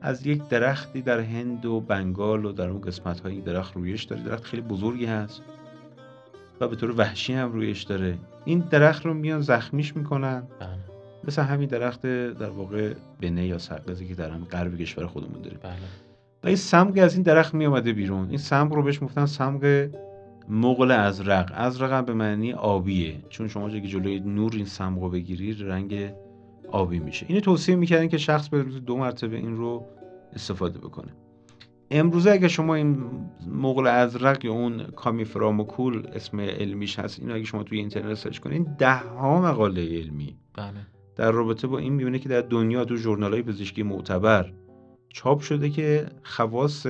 از 0.00 0.26
یک 0.26 0.48
درختی 0.48 1.02
در 1.02 1.20
هند 1.20 1.66
و 1.66 1.80
بنگال 1.80 2.44
و 2.44 2.52
در 2.52 2.68
اون 2.68 2.80
قسمت 2.80 3.20
های 3.20 3.40
درخت 3.40 3.76
رویش 3.76 4.04
داره. 4.04 4.22
درخت 4.22 4.44
خیلی 4.44 4.62
بزرگی 4.62 5.06
هست 5.06 5.42
و 6.60 6.68
به 6.68 6.76
طور 6.76 6.94
وحشی 6.96 7.32
هم 7.32 7.52
رویش 7.52 7.82
داره. 7.82 8.18
این 8.44 8.58
درخت 8.58 9.06
رو 9.06 9.14
میان 9.14 9.40
زخمیش 9.40 9.96
می‌کنن. 9.96 10.42
بله. 10.60 10.87
مثل 11.24 11.42
همین 11.42 11.68
درخت 11.68 12.06
در 12.32 12.50
واقع 12.50 12.94
بنه 13.20 13.46
یا 13.46 13.58
سرقزی 13.58 14.08
که 14.08 14.14
در 14.14 14.30
همین 14.30 14.44
غرب 14.44 14.76
کشور 14.76 15.06
خودمون 15.06 15.42
داریم. 15.42 15.58
بله. 15.62 15.72
و 16.44 16.46
این 16.46 16.56
سمق 16.56 16.98
از 17.02 17.14
این 17.14 17.22
درخت 17.22 17.54
می 17.54 17.66
اومده 17.66 17.92
بیرون. 17.92 18.28
این 18.28 18.38
سمق 18.38 18.72
رو 18.72 18.82
بهش 18.82 19.02
گفتن 19.02 19.26
سمق 19.26 19.88
مغل 20.48 20.90
ازرق. 20.90 21.52
ازرق 21.54 21.92
هم 21.92 22.04
به 22.04 22.14
معنی 22.14 22.52
آبیه. 22.52 23.16
چون 23.28 23.48
شما 23.48 23.70
که 23.70 23.80
جلوی 23.80 24.20
نور 24.20 24.52
این 24.54 24.64
سمق 24.64 25.02
رو 25.02 25.10
بگیری 25.10 25.54
رنگ 25.54 26.12
آبی 26.70 26.98
میشه. 26.98 27.26
اینو 27.28 27.40
توصیه 27.40 27.76
می‌کردن 27.76 28.08
که 28.08 28.18
شخص 28.18 28.48
به 28.48 28.62
روز 28.62 28.84
دو 28.84 28.96
مرتبه 28.96 29.36
این 29.36 29.56
رو 29.56 29.86
استفاده 30.32 30.78
بکنه. 30.78 31.12
امروزه 31.90 32.30
اگه 32.30 32.48
شما 32.48 32.74
این 32.74 33.02
مغل 33.46 33.86
ازرق 33.86 34.44
یا 34.44 34.52
اون 34.52 34.84
کامیفراموکول 34.84 36.06
اسم 36.12 36.40
علمیش 36.40 36.98
هست 36.98 37.20
اینو 37.20 37.34
اگه 37.34 37.44
شما 37.44 37.62
توی 37.62 37.78
اینترنت 37.78 38.14
سرچ 38.14 38.38
کنین 38.38 38.62
ده 38.78 38.96
ها 38.96 39.40
مقاله 39.40 39.98
علمی. 39.98 40.36
بله. 40.56 40.97
در 41.18 41.30
رابطه 41.30 41.66
با 41.66 41.78
این 41.78 41.92
می‌بینه 41.92 42.18
که 42.18 42.28
در 42.28 42.40
دنیا 42.40 42.84
تو 42.84 42.96
ژورنال 42.96 43.32
های 43.32 43.42
پزشکی 43.42 43.82
معتبر 43.82 44.52
چاپ 45.08 45.40
شده 45.40 45.70
که 45.70 46.06
خواص 46.22 46.86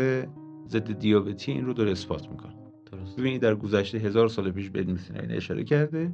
ضد 0.69 0.99
دیابتی 0.99 1.53
این 1.53 1.67
رو 1.67 1.73
داره 1.73 1.91
اثبات 1.91 2.29
می‌کنه. 2.31 2.53
درست 2.93 3.17
ببینید 3.17 3.43
در 3.43 3.55
گذشته 3.55 3.99
هزار 3.99 4.29
سال 4.29 4.51
پیش 4.51 4.71
به 4.71 4.81
این 4.81 4.99
اشاره 5.31 5.65
کرده 5.65 6.13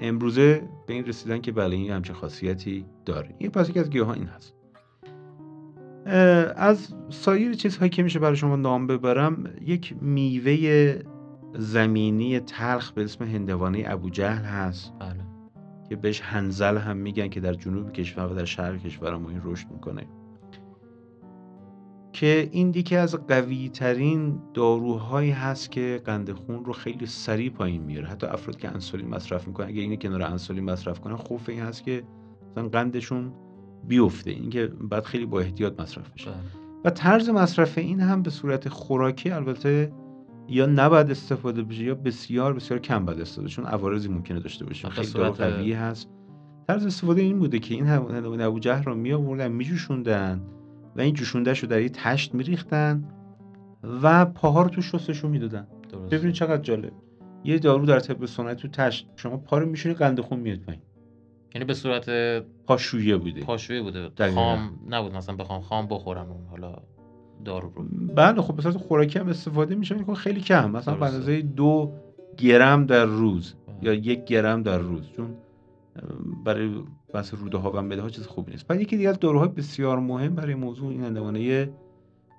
امروزه 0.00 0.62
به 0.86 0.94
این 0.94 1.04
رسیدن 1.04 1.40
که 1.40 1.52
بله 1.52 1.76
این 1.76 1.90
همچه 1.90 2.12
خاصیتی 2.12 2.84
داره. 3.04 3.34
این 3.38 3.50
پس 3.50 3.68
یکی 3.68 3.78
از 3.80 3.90
گیاه 3.90 4.10
این 4.10 4.26
هست. 4.26 4.54
از 6.56 6.94
سایر 7.08 7.54
چیزهایی 7.54 7.90
که 7.90 8.02
میشه 8.02 8.18
برای 8.18 8.36
شما 8.36 8.56
نام 8.56 8.86
ببرم 8.86 9.44
یک 9.66 9.94
میوه 10.00 10.94
زمینی 11.54 12.40
تلخ 12.40 12.92
به 12.92 13.04
اسم 13.04 13.24
هندوانه 13.24 13.84
ابو 13.86 14.10
جهل 14.10 14.44
هست. 14.44 14.92
بله. 15.00 15.27
که 15.88 15.96
بهش 15.96 16.20
هنزل 16.20 16.76
هم 16.76 16.96
میگن 16.96 17.28
که 17.28 17.40
در 17.40 17.54
جنوب 17.54 17.92
کشور 17.92 18.32
و 18.32 18.34
در 18.34 18.44
شرق 18.44 18.76
کشور 18.76 19.16
ما 19.16 19.30
این 19.30 19.40
رشد 19.44 19.70
می‌کنه. 19.70 20.06
که 22.12 22.48
این 22.52 22.68
یکی 22.68 22.96
از 22.96 23.14
قوی 23.14 23.68
ترین 23.68 24.40
داروهایی 24.54 25.30
هست 25.30 25.70
که 25.70 26.02
قند 26.04 26.32
خون 26.32 26.64
رو 26.64 26.72
خیلی 26.72 27.06
سریع 27.06 27.50
پایین 27.50 27.82
میاره. 27.82 28.06
حتی 28.06 28.26
افراد 28.26 28.56
که 28.56 28.68
انسولین 28.68 29.08
مصرف 29.08 29.46
می‌کنن 29.46 29.66
اگه 29.66 29.80
اینو 29.80 29.96
کنار 29.96 30.22
انسولین 30.22 30.64
مصرف 30.64 31.00
کنن 31.00 31.16
خوف 31.16 31.48
این 31.48 31.60
هست 31.60 31.84
که 31.84 32.02
مثلا 32.50 32.68
قندشون 32.68 33.32
بیفته. 33.84 34.30
اینکه 34.30 34.66
بعد 34.66 35.04
خیلی 35.04 35.26
با 35.26 35.40
احتیاط 35.40 35.80
مصرف 35.80 36.10
بشه. 36.10 36.30
بله. 36.30 36.40
و 36.84 36.90
طرز 36.90 37.28
مصرف 37.28 37.78
این 37.78 38.00
هم 38.00 38.22
به 38.22 38.30
صورت 38.30 38.68
خوراکی 38.68 39.30
البته 39.30 39.92
یا 40.48 40.66
نباید 40.66 41.10
استفاده 41.10 41.62
بشه 41.62 41.84
یا 41.84 41.94
بسیار 41.94 42.54
بسیار 42.54 42.80
کم 42.80 43.04
باید 43.04 43.20
استفاده 43.20 43.48
چون 43.48 43.64
عوارضی 43.64 44.08
ممکنه 44.08 44.40
داشته 44.40 44.64
باشه 44.64 44.88
خیلی 44.88 45.24
قوی 45.24 45.72
هست. 45.72 46.08
طرز 46.68 46.86
استفاده 46.86 47.22
این 47.22 47.38
بوده 47.38 47.58
که 47.58 47.74
این 47.74 48.60
جهر 48.60 48.84
رو 48.84 48.94
می 48.94 49.12
آوردن 49.12 49.52
میجوشوندن 49.52 50.42
و 50.96 51.00
این 51.00 51.14
جوشوندهش 51.14 51.58
رو 51.58 51.68
در 51.68 51.82
یه 51.82 51.88
تشت 51.88 52.34
میریختن 52.34 53.04
و 54.02 54.24
پاها 54.24 54.62
رو 54.62 54.68
تو 54.68 54.82
شستشون 54.82 55.30
می‌دادن. 55.30 55.66
ببینید 56.10 56.34
چقدر 56.34 56.62
جالب. 56.62 56.92
یه 57.44 57.58
دارو 57.58 57.86
در 57.86 58.00
طب 58.00 58.26
سنتی 58.26 58.62
تو 58.62 58.68
تشت 58.68 59.08
شما 59.16 59.36
پا 59.36 59.58
رو 59.58 59.66
میشونی 59.66 59.94
قند 59.94 60.20
خون 60.20 60.40
میاد 60.40 60.58
پایین. 60.58 60.82
یعنی 61.54 61.64
به 61.64 61.74
صورت 61.74 62.10
پاشویه 62.66 63.16
بوده. 63.16 63.40
پاشویه 63.40 63.82
بوده. 63.82 64.32
خام 64.34 64.80
نبود 64.88 65.14
مثلا 65.14 65.36
بخوام 65.36 65.60
خام 65.60 65.86
بخورم 65.86 66.30
اون 66.30 66.46
حالا 66.50 66.76
دارو 67.44 67.72
رو. 67.76 67.84
بله 68.14 68.42
خب 68.42 68.56
به 68.56 68.62
صورت 68.62 68.76
خوراکی 68.76 69.18
هم 69.18 69.28
استفاده 69.28 69.74
میشه 69.74 70.04
که 70.04 70.14
خیلی 70.14 70.40
کم. 70.40 70.70
مثلا 70.70 70.94
به 70.94 71.06
اندازه 71.06 71.42
دو 71.42 71.92
گرم 72.36 72.86
در 72.86 73.04
روز 73.04 73.54
یا 73.82 73.94
یک 73.94 74.24
گرم 74.24 74.62
در 74.62 74.78
روز. 74.78 75.10
چون 75.16 75.34
برای 76.44 76.70
بس 77.14 77.34
روده 77.34 77.58
ها 77.58 77.70
و 77.70 77.82
مده 77.82 78.02
ها 78.02 78.08
چیز 78.08 78.26
خوبی 78.26 78.52
نیست. 78.52 78.66
بعد 78.66 78.80
یکی 78.80 78.96
دیگه 78.96 79.08
از 79.08 79.18
داروهای 79.18 79.48
بسیار 79.48 79.98
مهم 79.98 80.34
برای 80.34 80.54
موضوع 80.54 80.90
این 80.90 81.04
اندوانه 81.04 81.70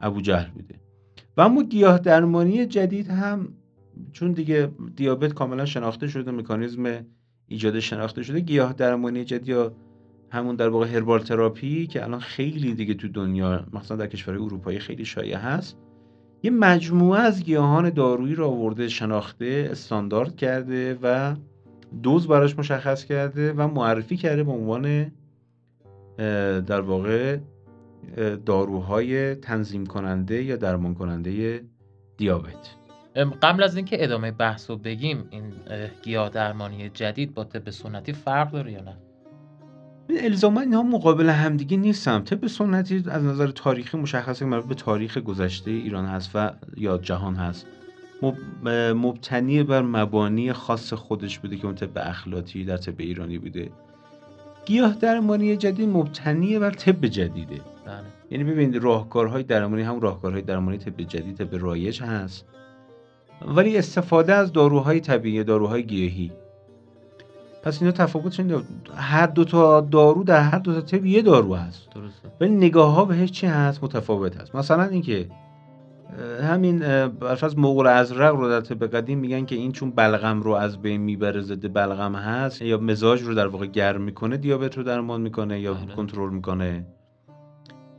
ابو 0.02 0.22
جهل 0.22 0.50
بوده. 0.50 0.76
و 1.38 1.42
اما 1.42 1.64
گیاه 1.64 2.00
درمانی 2.00 2.66
جدید 2.66 3.08
هم 3.08 3.54
چون 4.12 4.32
دیگه 4.32 4.72
دیابت 4.96 5.34
کاملا 5.34 5.66
شناخته 5.66 6.08
شده 6.08 6.32
مکانیزم 6.32 7.06
ایجاد 7.48 7.80
شناخته 7.80 8.24
شده 8.24 8.40
گیاه 8.40 8.74
درمانی 8.74 9.26
جدید 9.26 9.48
یا 9.48 9.72
همون 10.32 10.56
در 10.56 10.70
واقع 10.70 10.88
هربال 10.88 11.20
تراپی 11.20 11.88
که 11.88 12.04
الان 12.04 12.20
خیلی 12.20 12.74
دیگه 12.74 12.94
تو 12.94 13.08
دنیا 13.08 13.66
مثلا 13.74 13.98
در 13.98 14.08
کشورهای 14.08 14.46
اروپایی 14.46 14.80
خیلی 14.80 15.06
شایع 15.06 15.38
هست. 15.38 15.78
یه 16.44 16.52
مجموعه 16.52 17.20
از 17.20 17.44
گیاهان 17.44 17.90
دارویی 17.90 18.36
را 18.36 18.48
آورده 18.48 18.88
شناخته 18.88 19.68
استاندارد 19.72 20.36
کرده 20.36 21.00
و 21.02 21.36
دوز 22.04 22.28
براش 22.28 22.60
مشخص 22.60 23.06
کرده 23.06 23.54
و 23.54 23.68
معرفی 23.68 24.18
کرده 24.18 24.44
به 24.44 24.52
عنوان 24.52 25.12
در 26.62 26.82
واقع 26.82 27.38
داروهای 28.46 29.36
تنظیم 29.36 29.86
کننده 29.86 30.44
یا 30.44 30.56
درمان 30.56 30.96
کننده 30.96 31.64
دیابت 32.18 32.76
قبل 33.42 33.64
از 33.64 33.76
اینکه 33.76 34.04
ادامه 34.04 34.32
بحث 34.32 34.70
رو 34.70 34.78
بگیم 34.78 35.28
این 35.30 35.54
گیاه 36.04 36.30
درمانی 36.30 36.90
جدید 36.90 37.34
با 37.34 37.44
طب 37.44 37.70
سنتی 37.70 38.14
فرق 38.14 38.52
داره 38.52 38.72
یا 38.72 38.82
نه؟ 38.82 38.98
الزاما 40.18 40.62
اینها 40.62 40.84
مقابل 40.84 41.30
همدیگه 41.30 41.78
نیستن. 41.78 42.20
طب 42.20 42.48
سنتی 42.48 43.04
از 43.08 43.24
نظر 43.24 43.48
تاریخی 43.48 43.98
مشخصه 43.98 44.40
که 44.40 44.46
مربوط 44.46 44.70
به 44.70 44.76
تاریخ 44.76 45.18
گذشته 45.18 45.72
ایران 45.72 46.06
هست 46.06 46.32
و 46.34 46.52
یا 46.78 46.98
جهان 46.98 47.36
هست. 47.36 47.66
مبتنی 48.94 49.64
بر 49.64 49.82
مبانی 49.82 50.54
خاص 50.54 50.94
خودش 50.94 51.40
بوده 51.40 51.58
که 51.58 51.66
اون 51.66 51.76
طب 51.76 51.90
اخلاطی 51.96 52.66
در 52.66 52.78
طب 52.78 52.94
ایرانی 52.98 53.38
بوده. 53.38 53.70
گیاه 54.66 54.96
درمانی 54.96 55.58
جدید 55.58 55.90
مبتنی 55.90 56.60
بر 56.60 56.72
طب 56.72 57.06
جدیده. 57.06 57.62
بله. 57.86 58.04
یعنی 58.32 58.44
ببینید 58.44 58.84
راهکارهای 58.84 59.44
درمانی 59.44 59.82
هم 59.82 60.00
راهکارهای 60.00 60.42
درمانی 60.42 60.78
طب 60.78 61.02
جدید 61.02 61.36
طب 61.36 61.56
رایج 61.62 62.02
هست. 62.02 62.46
ولی 63.48 63.78
استفاده 63.78 64.34
از 64.34 64.52
داروهای 64.54 65.00
طبیعی 65.00 65.44
داروهای 65.44 65.84
گیاهی. 65.84 66.32
پس 67.64 67.82
اینا 67.82 67.92
تفاوتش 67.92 68.40
اینه 68.40 68.62
هر 68.96 69.28
دو 69.28 69.44
تا 69.44 69.82
دارو 69.82 70.24
در 70.24 70.42
هر 70.42 70.60
دو 70.60 70.74
تا 70.74 70.82
طب 70.82 71.06
یه 71.06 71.22
دارو 71.22 71.56
هست. 71.56 71.90
درسته. 71.96 72.30
ولی 72.42 72.56
نگاه 72.56 72.94
ها 72.94 73.06
بهش 73.06 73.32
چی 73.32 73.48
هست؟ 73.48 73.84
متفاوت 73.84 74.38
هست. 74.42 74.56
مثلا 74.56 74.84
اینکه 74.84 75.28
همین 76.42 76.84
از 77.42 77.58
مغول 77.60 77.88
ازرق 77.88 78.36
رو 78.36 78.50
در 78.50 78.62
طب 78.62 78.88
قدیم 78.88 79.20
میگن 79.20 79.46
که 79.46 79.56
این 79.56 79.72
چون 79.72 79.92
بلغم 79.92 80.42
رو 80.42 80.52
از 80.52 80.82
بین 80.82 81.02
می‌بره 81.02 81.42
ضد 81.42 81.74
بلغم 81.74 82.16
هست 82.16 82.62
یا 82.62 82.78
مزاج 82.78 83.22
رو 83.22 83.34
در 83.34 83.48
واقع 83.48 83.66
گرم 83.66 84.02
می‌کنه 84.02 84.38
دیابت 84.38 84.78
رو 84.78 84.84
درمان 84.84 85.22
می‌کنه 85.22 85.60
یا 85.60 85.74
بله. 85.74 85.96
کنترل 85.96 86.30
می‌کنه. 86.30 86.86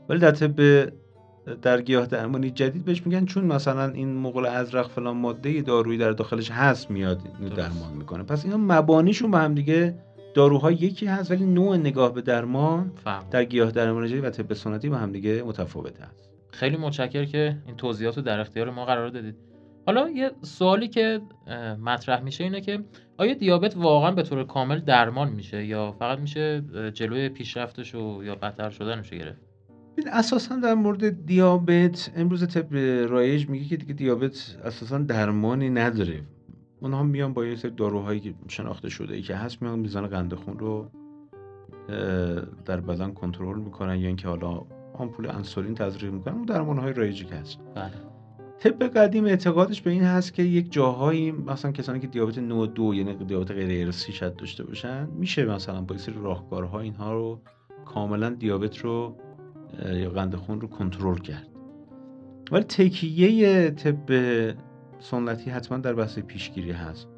ولی 0.09 0.19
در 0.19 0.31
طب 0.31 0.61
در 1.63 1.81
گیاه 1.81 2.07
درمانی 2.07 2.51
جدید 2.51 2.85
بهش 2.85 3.07
میگن 3.07 3.25
چون 3.25 3.45
مثلا 3.45 3.89
این 3.89 4.17
مغول 4.17 4.47
ازرق 4.47 4.89
فلان 4.89 5.17
ماده 5.17 5.63
دارویی 5.63 5.99
در 5.99 6.11
داخلش 6.11 6.51
هست 6.51 6.91
میاد 6.91 7.21
درمان 7.57 7.93
می‌کنه. 7.93 8.23
پس 8.23 8.45
اینا 8.45 8.57
مبانیشون 8.57 9.31
با 9.31 9.39
هم 9.39 9.55
دیگه 9.55 9.95
داروها 10.35 10.73
یکی 10.73 11.07
هست 11.07 11.31
ولی 11.31 11.45
نوع 11.45 11.77
نگاه 11.77 12.15
به 12.15 12.23
درمان 12.23 12.93
فهم. 13.05 13.25
در 13.31 13.45
گیاه 13.45 13.71
درمانی 13.71 14.19
و 14.19 14.31
طب 14.31 14.53
سنتی 14.53 14.89
با 14.89 14.97
هم 14.97 15.13
دیگه 15.13 15.43
متفاوت 15.43 16.01
هست. 16.01 16.31
خیلی 16.51 16.77
متشکر 16.77 17.25
که 17.25 17.57
این 17.67 17.77
توضیحات 17.77 18.17
رو 18.17 18.23
در 18.23 18.41
اختیار 18.41 18.71
ما 18.71 18.85
قرار 18.85 19.09
دادید. 19.09 19.37
حالا 19.87 20.11
یه 20.11 20.31
سوالی 20.43 20.89
که 20.89 21.21
مطرح 21.85 22.21
میشه 22.21 22.45
اینه 22.45 22.61
که 22.61 22.85
آیا 23.19 23.35
دیابت 23.35 23.77
واقعا 23.77 24.11
به 24.11 24.23
طور 24.23 24.45
کامل 24.45 24.81
درمان 24.81 25.33
میشه 25.33 25.65
یا 25.65 25.93
فقط 25.93 26.19
میشه 26.19 26.63
جلوی 26.95 27.29
پیشرفتش 27.29 27.95
و 27.95 28.25
یا 28.25 28.35
بدتر 28.35 28.71
شدنش 28.71 29.11
گرفت؟ 29.11 29.50
اساسا 30.13 30.57
در 30.57 30.75
مورد 30.75 31.27
دیابت 31.27 32.13
امروز 32.17 32.47
طب 32.47 32.75
رایج 33.09 33.49
میگه 33.49 33.65
که 33.65 33.77
دیگه 33.77 33.93
دیابت 33.93 34.57
اساسا 34.65 34.99
درمانی 34.99 35.71
نداره. 35.71 36.23
اونها 36.81 37.03
میان 37.03 37.33
با 37.33 37.45
یه 37.45 37.57
سری 37.57 37.71
داروهایی 37.71 38.21
که 38.21 38.35
شناخته 38.49 38.89
شده 38.89 39.15
ای 39.15 39.23
که 39.23 39.35
هست 39.35 39.63
میان 39.63 39.79
میزان 39.79 40.07
قند 40.07 40.35
خون 40.35 40.59
رو 40.59 40.91
در 42.65 42.81
بدن 42.81 43.13
کنترل 43.13 43.59
می‌کنن 43.59 43.99
یا 43.99 44.07
اینکه 44.07 44.29
حالا 44.29 44.63
آمپول 44.95 45.31
انسولین 45.31 45.75
تزریق 45.75 46.13
می‌کنن. 46.13 46.35
اون 46.35 46.45
درمان 46.45 46.79
های 46.79 46.93
رایجی 46.93 47.25
که 47.25 47.35
هست. 47.35 47.59
بله. 47.75 47.93
طب 48.59 48.83
قدیم 48.83 49.25
اعتقادش 49.25 49.83
به 49.83 49.91
این 49.91 50.03
هست 50.03 50.35
که 50.35 50.43
یک 50.43 50.73
جاهایی 50.73 51.33
مثلا 51.33 51.73
کسانی 51.73 52.01
که 52.01 52.07
دیابت 52.07 52.39
نوع 52.39 52.67
دو 52.67 52.95
یعنی 52.95 53.15
دیابت 53.15 53.51
غیر 53.51 53.87
ارثی 53.87 54.13
شاید 54.13 54.37
داشته 54.37 54.65
باشن 54.65 55.09
میشه 55.11 55.45
مثلا 55.45 55.81
با 55.81 55.95
یه 55.95 56.01
سری 56.01 56.15
راهکارها 56.23 56.81
اینها 56.81 57.13
رو 57.13 57.41
کاملا 57.85 58.31
دیابت 58.31 58.79
رو 58.79 59.17
یا 59.93 60.11
قند 60.11 60.35
خون 60.35 60.61
رو 60.61 60.69
کنترل 60.69 61.19
کرد. 61.19 61.47
ولی 62.53 62.65
تکیه 62.65 63.71
طب 63.71 64.11
سنتی 64.99 65.50
حتما 65.50 65.79
در 65.79 65.95
بحث 65.95 66.19
پیشگیری 66.19 66.71
هست. 66.71 67.09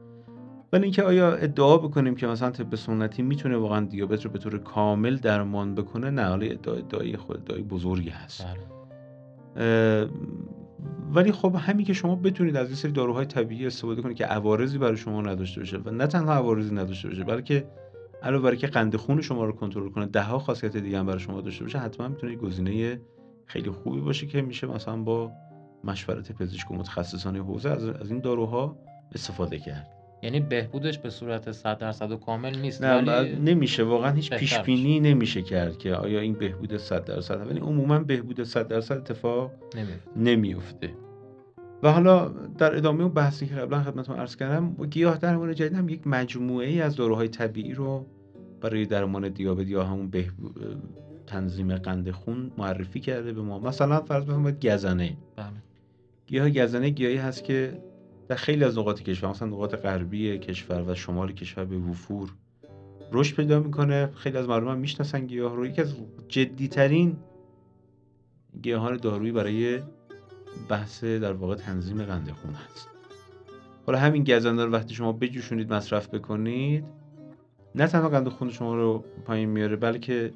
ولی 0.72 0.82
اینکه 0.82 1.02
آیا 1.02 1.32
ادعا 1.32 1.76
بکنیم 1.76 2.14
که 2.14 2.26
مثلا 2.26 2.50
طب 2.50 2.74
سنتی 2.74 3.22
می‌تونه 3.22 3.56
واقعا 3.56 3.84
دیابت 3.84 4.24
رو 4.24 4.30
به 4.30 4.38
طور 4.38 4.58
کامل 4.58 5.16
درمان 5.16 5.74
بکنه؟ 5.74 6.10
نه 6.10 6.24
حالا 6.24 6.46
ادعای 6.46 6.78
ادعای 6.78 7.16
خود 7.16 7.36
ادعای 7.36 7.62
بزرگی 7.62 8.08
هست. 8.08 8.46
بله. 9.56 10.08
ولی 11.14 11.32
خب 11.32 11.56
همین 11.58 11.86
که 11.86 11.92
شما 11.92 12.16
بتونید 12.16 12.56
از 12.56 12.70
یه 12.70 12.76
سری 12.76 12.92
داروهای 12.92 13.24
طبیعی 13.24 13.66
استفاده 13.66 14.02
کنید 14.02 14.16
که 14.16 14.24
عوارضی 14.24 14.78
برای 14.78 14.96
شما 14.96 15.22
نداشته 15.22 15.60
باشه 15.60 15.78
و 15.84 15.90
نه 15.90 16.06
تنها 16.06 16.34
عوارضی 16.34 16.74
نداشته 16.74 17.08
باشه 17.08 17.24
بلکه 17.24 17.64
علاوه 18.22 18.42
بر 18.42 18.54
که 18.54 18.66
قند 18.66 18.96
خون 18.96 19.20
شما 19.20 19.44
رو 19.44 19.52
کنترل 19.52 19.88
کنه 19.88 20.06
ده 20.06 20.22
ها 20.22 20.38
خاصیت 20.38 20.76
دیگه 20.76 20.98
هم 20.98 21.06
برای 21.06 21.20
شما 21.20 21.40
داشته 21.40 21.64
باشه 21.64 21.78
حتما 21.78 22.08
می‌تونه 22.08 22.36
گزینه 22.36 23.00
خیلی 23.46 23.70
خوبی 23.70 24.00
باشه 24.00 24.26
که 24.26 24.42
میشه 24.42 24.66
مثلا 24.66 24.96
با 24.96 25.32
مشورت 25.84 26.32
پزشک 26.32 26.70
و 26.70 26.74
متخصصان 26.74 27.36
حوزه 27.36 27.70
از, 27.70 27.88
از 27.88 28.10
این 28.10 28.20
داروها 28.20 28.76
استفاده 29.14 29.58
کرد. 29.58 29.88
یعنی 30.22 30.40
بهبودش 30.40 30.98
به 30.98 31.10
صورت 31.10 31.52
100 31.52 31.78
درصد 31.78 32.12
و 32.12 32.16
کامل 32.16 32.58
نیست 32.58 32.84
نه 32.84 33.12
ولی 33.12 33.36
نمیشه 33.36 33.82
واقعا 33.82 34.10
هیچ 34.10 34.32
پیش 34.32 34.58
بینی 34.58 35.00
نمیشه 35.00 35.42
کرد 35.42 35.78
که 35.78 35.94
آیا 35.94 36.20
این 36.20 36.32
بهبود 36.32 36.76
100 36.76 37.04
درصد 37.04 37.46
ولی 37.50 37.60
عموما 37.60 37.98
بهبود 37.98 38.42
100 38.42 38.68
درصد 38.68 38.96
اتفاق 38.96 39.50
نمیفته 39.76 40.10
نمیفته 40.16 40.94
و 41.82 41.92
حالا 41.92 42.28
در 42.58 42.76
ادامه 42.76 43.02
اون 43.02 43.12
بحثی 43.12 43.46
که 43.46 43.54
قبلا 43.54 43.82
خدمتتون 43.82 44.16
عرض 44.16 44.36
کردم 44.36 44.74
گیاه 44.90 45.18
درمان 45.18 45.54
جدید 45.54 45.74
هم 45.74 45.88
یک 45.88 46.06
مجموعه 46.06 46.68
ای 46.68 46.80
از 46.80 46.96
داروهای 46.96 47.28
طبیعی 47.28 47.74
رو 47.74 48.06
برای 48.60 48.86
درمان 48.86 49.28
دیابت 49.28 49.68
یا 49.68 49.84
همون 49.84 50.10
بهبو- 50.10 50.52
تنظیم 51.26 51.76
قند 51.76 52.10
خون 52.10 52.52
معرفی 52.58 53.00
کرده 53.00 53.32
به 53.32 53.42
ما. 53.42 53.58
مثلا 53.58 54.00
فرض 54.00 54.24
بفرمایید 54.24 54.66
گزنه. 54.66 55.16
بله. 55.36 55.46
گیاه 56.26 56.50
گزنه 56.50 56.90
گیاهی 56.90 57.16
هست 57.16 57.44
که 57.44 57.82
در 58.28 58.36
خیلی 58.36 58.64
از 58.64 58.78
نقاط 58.78 59.02
کشور 59.02 59.30
مثلا 59.30 59.48
نقاط 59.48 59.74
غربی 59.74 60.38
کشور 60.38 60.84
و 60.86 60.94
شمال 60.94 61.32
کشور 61.32 61.64
به 61.64 61.76
وفور 61.78 62.28
رشد 63.12 63.36
پیدا 63.36 63.60
می‌کنه. 63.60 64.10
خیلی 64.14 64.38
از 64.38 64.48
مردم 64.48 64.68
هم 64.68 64.78
می‌شناسن 64.78 65.26
گیاه 65.26 65.56
رو. 65.56 65.66
یکی 65.66 65.80
از 65.80 65.94
جدیترین 66.28 67.16
گیاهان 68.62 68.96
دارویی 68.96 69.32
برای 69.32 69.80
بحث 70.68 71.04
در 71.04 71.32
واقع 71.32 71.54
تنظیم 71.54 72.04
قند 72.04 72.30
خون 72.30 72.54
هست. 72.54 72.88
حالا 73.86 73.98
همین 73.98 74.24
گزنده 74.24 74.64
رو 74.64 74.72
وقتی 74.72 74.94
شما 74.94 75.12
بجوشونید 75.12 75.72
مصرف 75.72 76.08
بکنید 76.08 76.84
نه 77.74 77.86
تنها 77.86 78.08
قند 78.08 78.28
خون 78.28 78.50
شما 78.50 78.74
رو 78.74 79.04
پایین 79.24 79.48
میاره 79.48 79.76
بلکه 79.76 80.32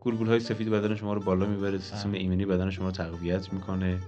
گلبول 0.00 0.26
های 0.26 0.40
سفید 0.40 0.70
بدن 0.70 0.94
شما 0.94 1.14
رو 1.14 1.20
بالا 1.20 1.46
می‌بره 1.46 1.78
سیستم 1.78 2.10
بله. 2.10 2.18
ایمنی 2.18 2.46
بدن 2.46 2.70
شما 2.70 2.86
رو 2.86 2.92
تقویت 2.92 3.52
می‌کنه 3.52 3.98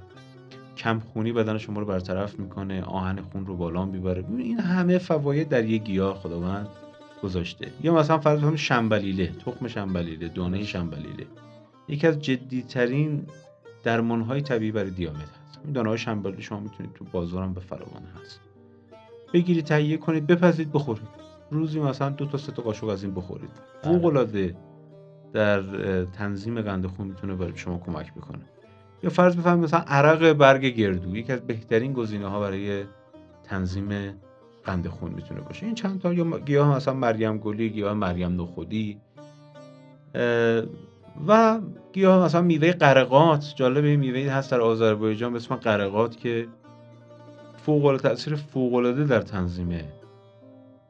کم 0.77 0.99
خونی 0.99 1.33
بدن 1.33 1.59
شما 1.59 1.81
رو 1.81 1.87
برطرف 1.87 2.38
می‌کنه 2.38 2.83
آهن 2.83 3.21
خون 3.21 3.47
رو 3.47 3.57
بالا 3.57 3.85
می‌بره. 3.85 4.25
این 4.38 4.61
همه 4.61 4.99
فواید 4.99 5.49
در 5.49 5.64
یک 5.64 5.83
گیاه 5.83 6.14
خداوند 6.14 6.69
گذاشته. 7.23 7.71
یا 7.83 7.95
مثلا 7.95 8.19
فرض 8.19 8.40
کنید 8.40 8.57
شنبلیله 8.57 9.33
تخم 9.47 9.69
شنبلیله 9.69 10.29
دانه 10.29 10.64
شنبلیله. 10.64 11.27
یکی 11.88 12.07
از 12.07 12.19
جدیترین 12.19 13.27
درمان 13.87 14.20
های 14.20 14.40
طبیعی 14.40 14.72
برای 14.72 14.90
دیابت 14.90 15.16
هست. 15.16 15.61
این 15.64 15.72
دانه 15.72 15.88
های 15.88 15.99
شنبلیله 15.99 16.40
شما 16.40 16.61
می‌تونید 16.61 16.92
تو 16.92 17.05
بازار 17.12 17.42
هم 17.42 17.55
به 17.55 17.61
فراوان 17.61 18.03
هست. 18.20 18.40
بگیرید 19.33 19.64
تهیه 19.64 19.96
کنید 19.96 20.27
بپزید 20.27 20.72
بخورید. 20.72 21.09
روزی 21.51 21.81
مثلا 21.81 22.11
دو 22.11 22.27
تا 22.27 22.38
سه 22.38 22.53
تا 22.53 22.62
قاشق 22.62 22.88
از 22.88 23.05
این 23.05 23.14
بخورید. 23.14 23.51
بله. 23.51 23.92
فوق 23.92 24.05
العاده 24.05 24.57
در 25.33 25.62
تنظیم 26.05 26.61
قند 26.61 26.87
خون 26.87 27.07
می‌تونه 27.07 27.35
برای 27.35 27.57
شما 27.57 27.79
کمک 27.79 28.14
بکنه. 28.14 28.42
یا 29.03 29.11
فرض 29.11 29.37
بفرمایید 29.37 29.64
مثلا 29.64 29.81
عرق 29.81 30.33
برگ 30.33 30.64
گردو 30.64 31.16
یکی 31.16 31.33
از 31.33 31.40
بهترین 31.40 31.92
گزینه 31.92 32.27
ها 32.27 32.40
برای 32.40 32.85
تنظیم 33.44 34.14
قند 34.64 34.88
خون 34.88 35.11
می‌تونه 35.11 35.40
باشه. 35.40 35.66
این 35.66 35.75
چند 35.75 36.01
تا 36.01 36.12
یا 36.12 36.38
گیاه 36.38 36.77
مثلا 36.77 36.94
مریم 36.94 37.38
گلی 37.38 37.70
گیاه 37.70 37.94
مریم 37.94 38.40
نخودی. 38.40 39.01
و 41.29 41.61
گیاه 41.92 42.24
مثلا 42.24 42.42
میوه 42.42 42.72
قرقات 42.72 43.52
جالب 43.57 43.85
این 43.85 44.00
میوه 44.00 44.31
هست 44.33 44.50
در 44.50 44.61
آذربایجان 44.61 45.33
به 45.33 45.37
اسم 45.37 45.55
قرقات 45.55 46.16
که 46.16 46.48
فوق 47.57 47.85
العاده 47.85 48.09
تاثیر 48.09 48.35
فوق 48.35 48.74
العاده 48.74 49.05
در 49.05 49.20
تنظیم 49.20 49.81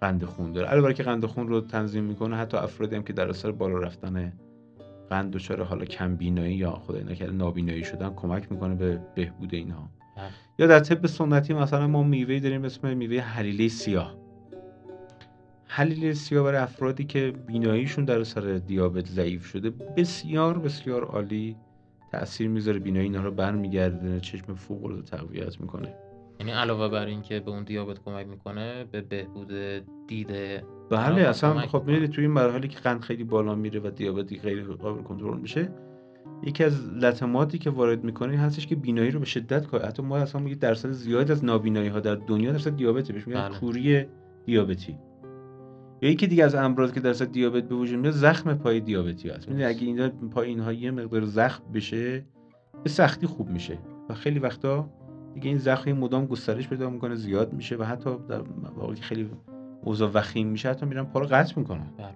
قند 0.01 0.25
خون 0.25 0.53
داره. 0.53 0.69
علاوه 0.69 0.87
بر 0.87 0.93
که 0.93 1.03
قند 1.03 1.27
خون 1.27 1.49
رو 1.49 1.61
تنظیم 1.61 2.05
می‌کنه 2.05 2.37
حتی 2.37 2.57
افرادی 2.57 2.97
هم 2.97 3.03
که 3.03 3.13
در 3.13 3.29
اثر 3.29 3.51
بالا 3.51 3.79
رفتن 3.79 4.33
قند 5.11 5.31
دچار 5.31 5.63
حالا 5.63 5.85
کم 5.85 6.17
بینایی 6.17 6.55
یا 6.55 6.71
خدای 6.71 7.05
نکرده 7.05 7.33
نابینایی 7.33 7.85
شدن 7.85 8.15
کمک 8.17 8.53
می‌کنه 8.53 8.75
به 8.75 9.01
بهبود 9.15 9.55
اینها. 9.55 9.89
بله. 10.17 10.25
یا 10.59 10.67
در 10.67 10.81
طب 10.81 11.07
سنتی 11.07 11.55
مثلا 11.55 11.87
ما 11.87 12.03
میوه 12.03 12.39
داریم 12.39 12.61
به 12.61 12.67
اسم 12.67 12.97
میوه 12.97 13.19
حلیله 13.19 13.69
سیاه. 13.69 14.26
حلیله 15.77 16.13
سیاه 16.13 16.45
برای 16.45 16.59
افرادی 16.59 17.05
که 17.05 17.33
بیناییشون 17.47 18.05
در 18.05 18.21
اثر 18.21 18.59
دیابت 18.67 19.07
ضعیف 19.07 19.47
شده 19.47 19.71
بسیار 19.71 20.59
بسیار 20.59 21.05
عالی 21.05 21.57
تاثیر 22.13 22.49
می‌ذاره 22.49 22.79
بینایی 22.79 23.07
اینا 23.07 23.23
رو 23.23 23.31
برمیگردونه 23.31 24.21
چشم 24.21 24.55
فوق 24.55 24.85
العاده 24.85 25.03
تقویت 25.03 25.61
می‌کنه 25.61 25.95
یعنی 26.41 26.53
علاوه 26.53 26.89
بر 26.89 27.07
اینکه 27.07 27.41
به 27.41 27.51
اون 27.51 27.65
دیابت 27.65 27.99
کمک 28.05 28.27
می‌کنه 28.27 28.85
به 28.85 29.01
بهبود 29.01 29.53
دید 30.07 30.29
بله 30.91 31.23
اصلا 31.23 31.59
خب. 31.59 31.85
می‌دونید 31.87 32.11
توی 32.11 32.25
این 32.25 32.33
مرحله 32.33 32.69
که 32.69 32.79
قند 32.79 33.01
خیلی 33.01 33.25
بالا 33.25 33.55
میره 33.55 33.81
و 33.81 33.91
دیابتی 33.91 34.39
غیر 34.39 34.65
قابل 34.65 35.03
کنترل 35.03 35.39
میشه 35.39 35.69
یکی 36.43 36.65
از 36.65 36.89
لطماتی 36.89 37.59
که 37.59 37.71
وارد 37.71 38.05
می‌کنه 38.05 38.39
هستش 38.39 38.67
که 38.67 38.77
بینایی 38.77 39.11
رو 39.11 39.21
به 39.21 39.27
شدت 39.27 39.67
کاهه 39.67 39.87
حتی 39.87 40.03
ما 40.03 40.17
اصلا 40.17 40.41
میگه 40.41 40.57
درصد 40.57 40.91
زیاد 40.91 41.31
از 41.31 41.45
نابینایی 41.45 41.89
ها 41.89 42.01
در 42.01 42.15
دنیا 42.15 42.53
درصد 42.53 42.77
دیابته 42.77 43.13
بهش 43.13 43.27
میگن 43.27 43.49
بله. 43.49 43.59
کوری 43.59 44.07
دیابتی 44.45 44.99
یا 46.03 46.11
یکی 46.11 46.27
دیگه 46.27 46.45
از 46.45 46.55
امراض 46.55 46.93
که 46.93 47.01
درصد 47.01 47.33
دیابت 47.33 47.69
به 47.69 47.75
وجود 47.75 47.99
میاد 48.01 48.15
زخم 48.15 48.55
پای 48.55 48.81
دیابتی 48.81 49.29
هست. 49.29 49.49
می‌دونی. 49.49 49.65
اگه 49.65 49.87
اینا 49.87 50.09
پای 50.09 50.49
اینها 50.49 50.73
یه 50.73 50.91
مقدار 50.91 51.25
زخم 51.25 51.73
بشه 51.75 52.25
به 52.83 52.89
سختی 52.89 53.27
خوب 53.27 53.51
میشه. 53.51 53.79
و 54.09 54.15
خیلی 54.15 54.39
وقتا 54.39 54.91
دیگه 55.35 55.49
این 55.49 55.59
زخم 55.59 55.93
مدام 55.93 56.27
گسترش 56.27 56.69
پیدا 56.69 56.91
می‌کنه 56.91 57.15
زیاد 57.15 57.53
میشه 57.53 57.77
و 57.77 57.83
حتی 57.83 58.11
در 58.29 58.43
مواقعی 58.77 58.97
که 58.97 59.03
خیلی 59.03 59.31
اوضاع 59.83 60.11
وخیم 60.15 60.49
میشه 60.49 60.71
حتی 60.71 60.87
میرن 60.87 61.05
پا 61.05 61.21
رو 61.21 61.27
قطع 61.27 61.55
می‌کنن. 61.57 61.87
بله. 61.99 62.15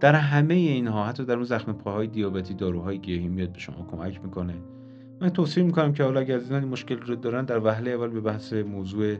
در 0.00 0.14
همه 0.14 0.54
اینها 0.54 1.04
حتی 1.06 1.24
در 1.24 1.34
اون 1.34 1.44
زخم 1.44 1.72
پاهای 1.72 2.06
دیابتی 2.06 2.54
داروهای 2.54 2.98
گیاهی 2.98 3.28
میاد 3.28 3.52
به 3.52 3.58
شما 3.58 3.86
کمک 3.90 4.24
می‌کنه. 4.24 4.54
من 5.20 5.28
توصیه 5.28 5.62
می‌کنم 5.64 5.92
که 5.92 6.04
حالا 6.04 6.20
اگر 6.20 6.36
از 6.36 6.52
این 6.52 6.64
مشکل 6.64 6.96
رو 6.96 7.14
دارن 7.14 7.44
در 7.44 7.58
وهله 7.58 7.90
اول 7.90 8.08
به 8.08 8.20
بحث 8.20 8.52
موضوع 8.52 9.16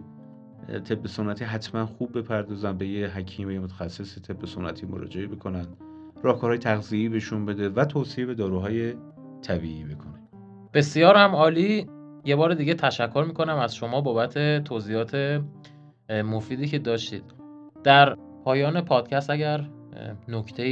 طب 0.85 1.07
سنتی 1.07 1.45
حتما 1.45 1.87
خوب 1.87 2.19
بپردازن 2.19 2.79
به 2.79 2.87
یه 2.87 3.09
حکیم 3.09 3.51
یا 3.51 3.61
متخصص 3.61 4.19
طب 4.19 4.47
سنتی 4.47 4.87
مراجعه 4.87 5.27
بکنن. 5.27 5.67
راهکارهای 6.23 6.59
تغذیه‌ای 6.59 7.09
بهشون 7.09 7.47
بده 7.47 7.69
و 7.69 7.85
توصیه 7.85 8.27
به 8.27 8.35
داروهای 8.35 8.95
طبیعی 9.43 9.85
بکنه. 9.85 10.29
بسیار 10.75 11.17
هم 11.17 11.35
عالی. 11.35 11.87
یه 12.25 12.37
بار 12.37 12.55
دیگه 12.55 12.75
تشکر 12.75 13.25
می‌کنم 13.29 13.57
از 13.57 13.75
شما 13.75 14.01
بابت 14.01 14.65
توضیحات 14.65 15.43
مفیدی 16.11 16.67
که 16.67 16.79
داشتید. 16.79 17.25
در 17.85 18.17
پایان 18.45 18.81
پادکست 18.81 19.31
اگر 19.31 19.71
نکته 20.29 20.69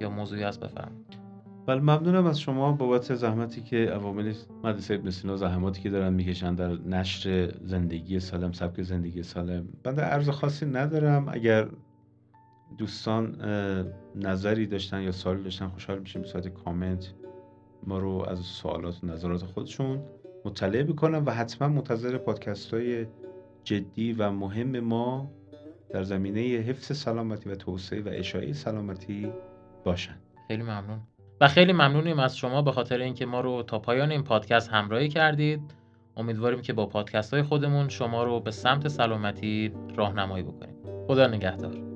یا 0.00 0.10
موضوعی 0.10 0.42
هست 0.42 0.60
بفرمایید. 0.60 1.23
بله 1.66 1.80
ممنونم 1.80 2.26
از 2.26 2.40
شما 2.40 2.72
بابت 2.72 3.14
زحمتی 3.14 3.60
که 3.60 3.76
عوامل 3.76 4.34
مدرسه 4.64 4.94
ابن 4.94 5.10
سینا 5.10 5.36
زحماتی 5.36 5.82
که 5.82 5.90
دارن 5.90 6.12
می‌کشن 6.12 6.54
در 6.54 6.68
نشر 6.68 7.54
زندگی 7.64 8.20
سالم 8.20 8.52
سبک 8.52 8.82
زندگی 8.82 9.22
سالم. 9.22 9.68
بنده 9.82 10.02
عرض 10.02 10.28
خاصی 10.28 10.66
ندارم. 10.66 11.28
اگر 11.28 11.68
دوستان 12.78 13.36
نظری 14.14 14.66
داشتن 14.66 15.02
یا 15.02 15.12
سوالی 15.12 15.42
داشتن 15.42 15.68
خوشحال 15.68 15.98
میشیم 15.98 16.22
به 16.22 16.28
صورت 16.28 16.48
کامنت 16.48 17.12
ما 17.86 17.98
رو 17.98 18.24
از 18.28 18.38
سوالات 18.38 19.04
و 19.04 19.06
نظرات 19.06 19.42
خودشون 19.42 20.02
مطلع 20.44 20.82
بکنن 20.82 21.24
و 21.24 21.30
حتما 21.30 21.68
منتظر 21.68 22.18
پادکست 22.18 22.74
های 22.74 23.06
جدی 23.64 24.12
و 24.12 24.30
مهم 24.30 24.80
ما 24.80 25.30
در 25.90 26.02
زمینه 26.02 26.40
حفظ 26.40 26.96
سلامتی 26.96 27.50
و 27.50 27.54
توسعه 27.54 28.00
و 28.00 28.08
اشاعه 28.12 28.52
سلامتی 28.52 29.32
باشن. 29.84 30.14
خیلی 30.48 30.62
ممنون. 30.62 31.13
و 31.40 31.48
خیلی 31.48 31.72
ممنونیم 31.72 32.18
از 32.18 32.36
شما 32.36 32.62
به 32.62 32.72
خاطر 32.72 32.98
اینکه 32.98 33.26
ما 33.26 33.40
رو 33.40 33.62
تا 33.62 33.78
پایان 33.78 34.10
این 34.10 34.22
پادکست 34.22 34.70
همراهی 34.70 35.08
کردید. 35.08 35.60
امیدواریم 36.16 36.62
که 36.62 36.72
با 36.72 36.86
پادکست 36.86 37.34
های 37.34 37.42
خودمون 37.42 37.88
شما 37.88 38.24
رو 38.24 38.40
به 38.40 38.50
سمت 38.50 38.88
سلامتی 38.88 39.72
راهنمایی 39.96 40.44
بکنیم 40.44 40.74
خدا 41.06 41.26
نگهدار. 41.26 41.93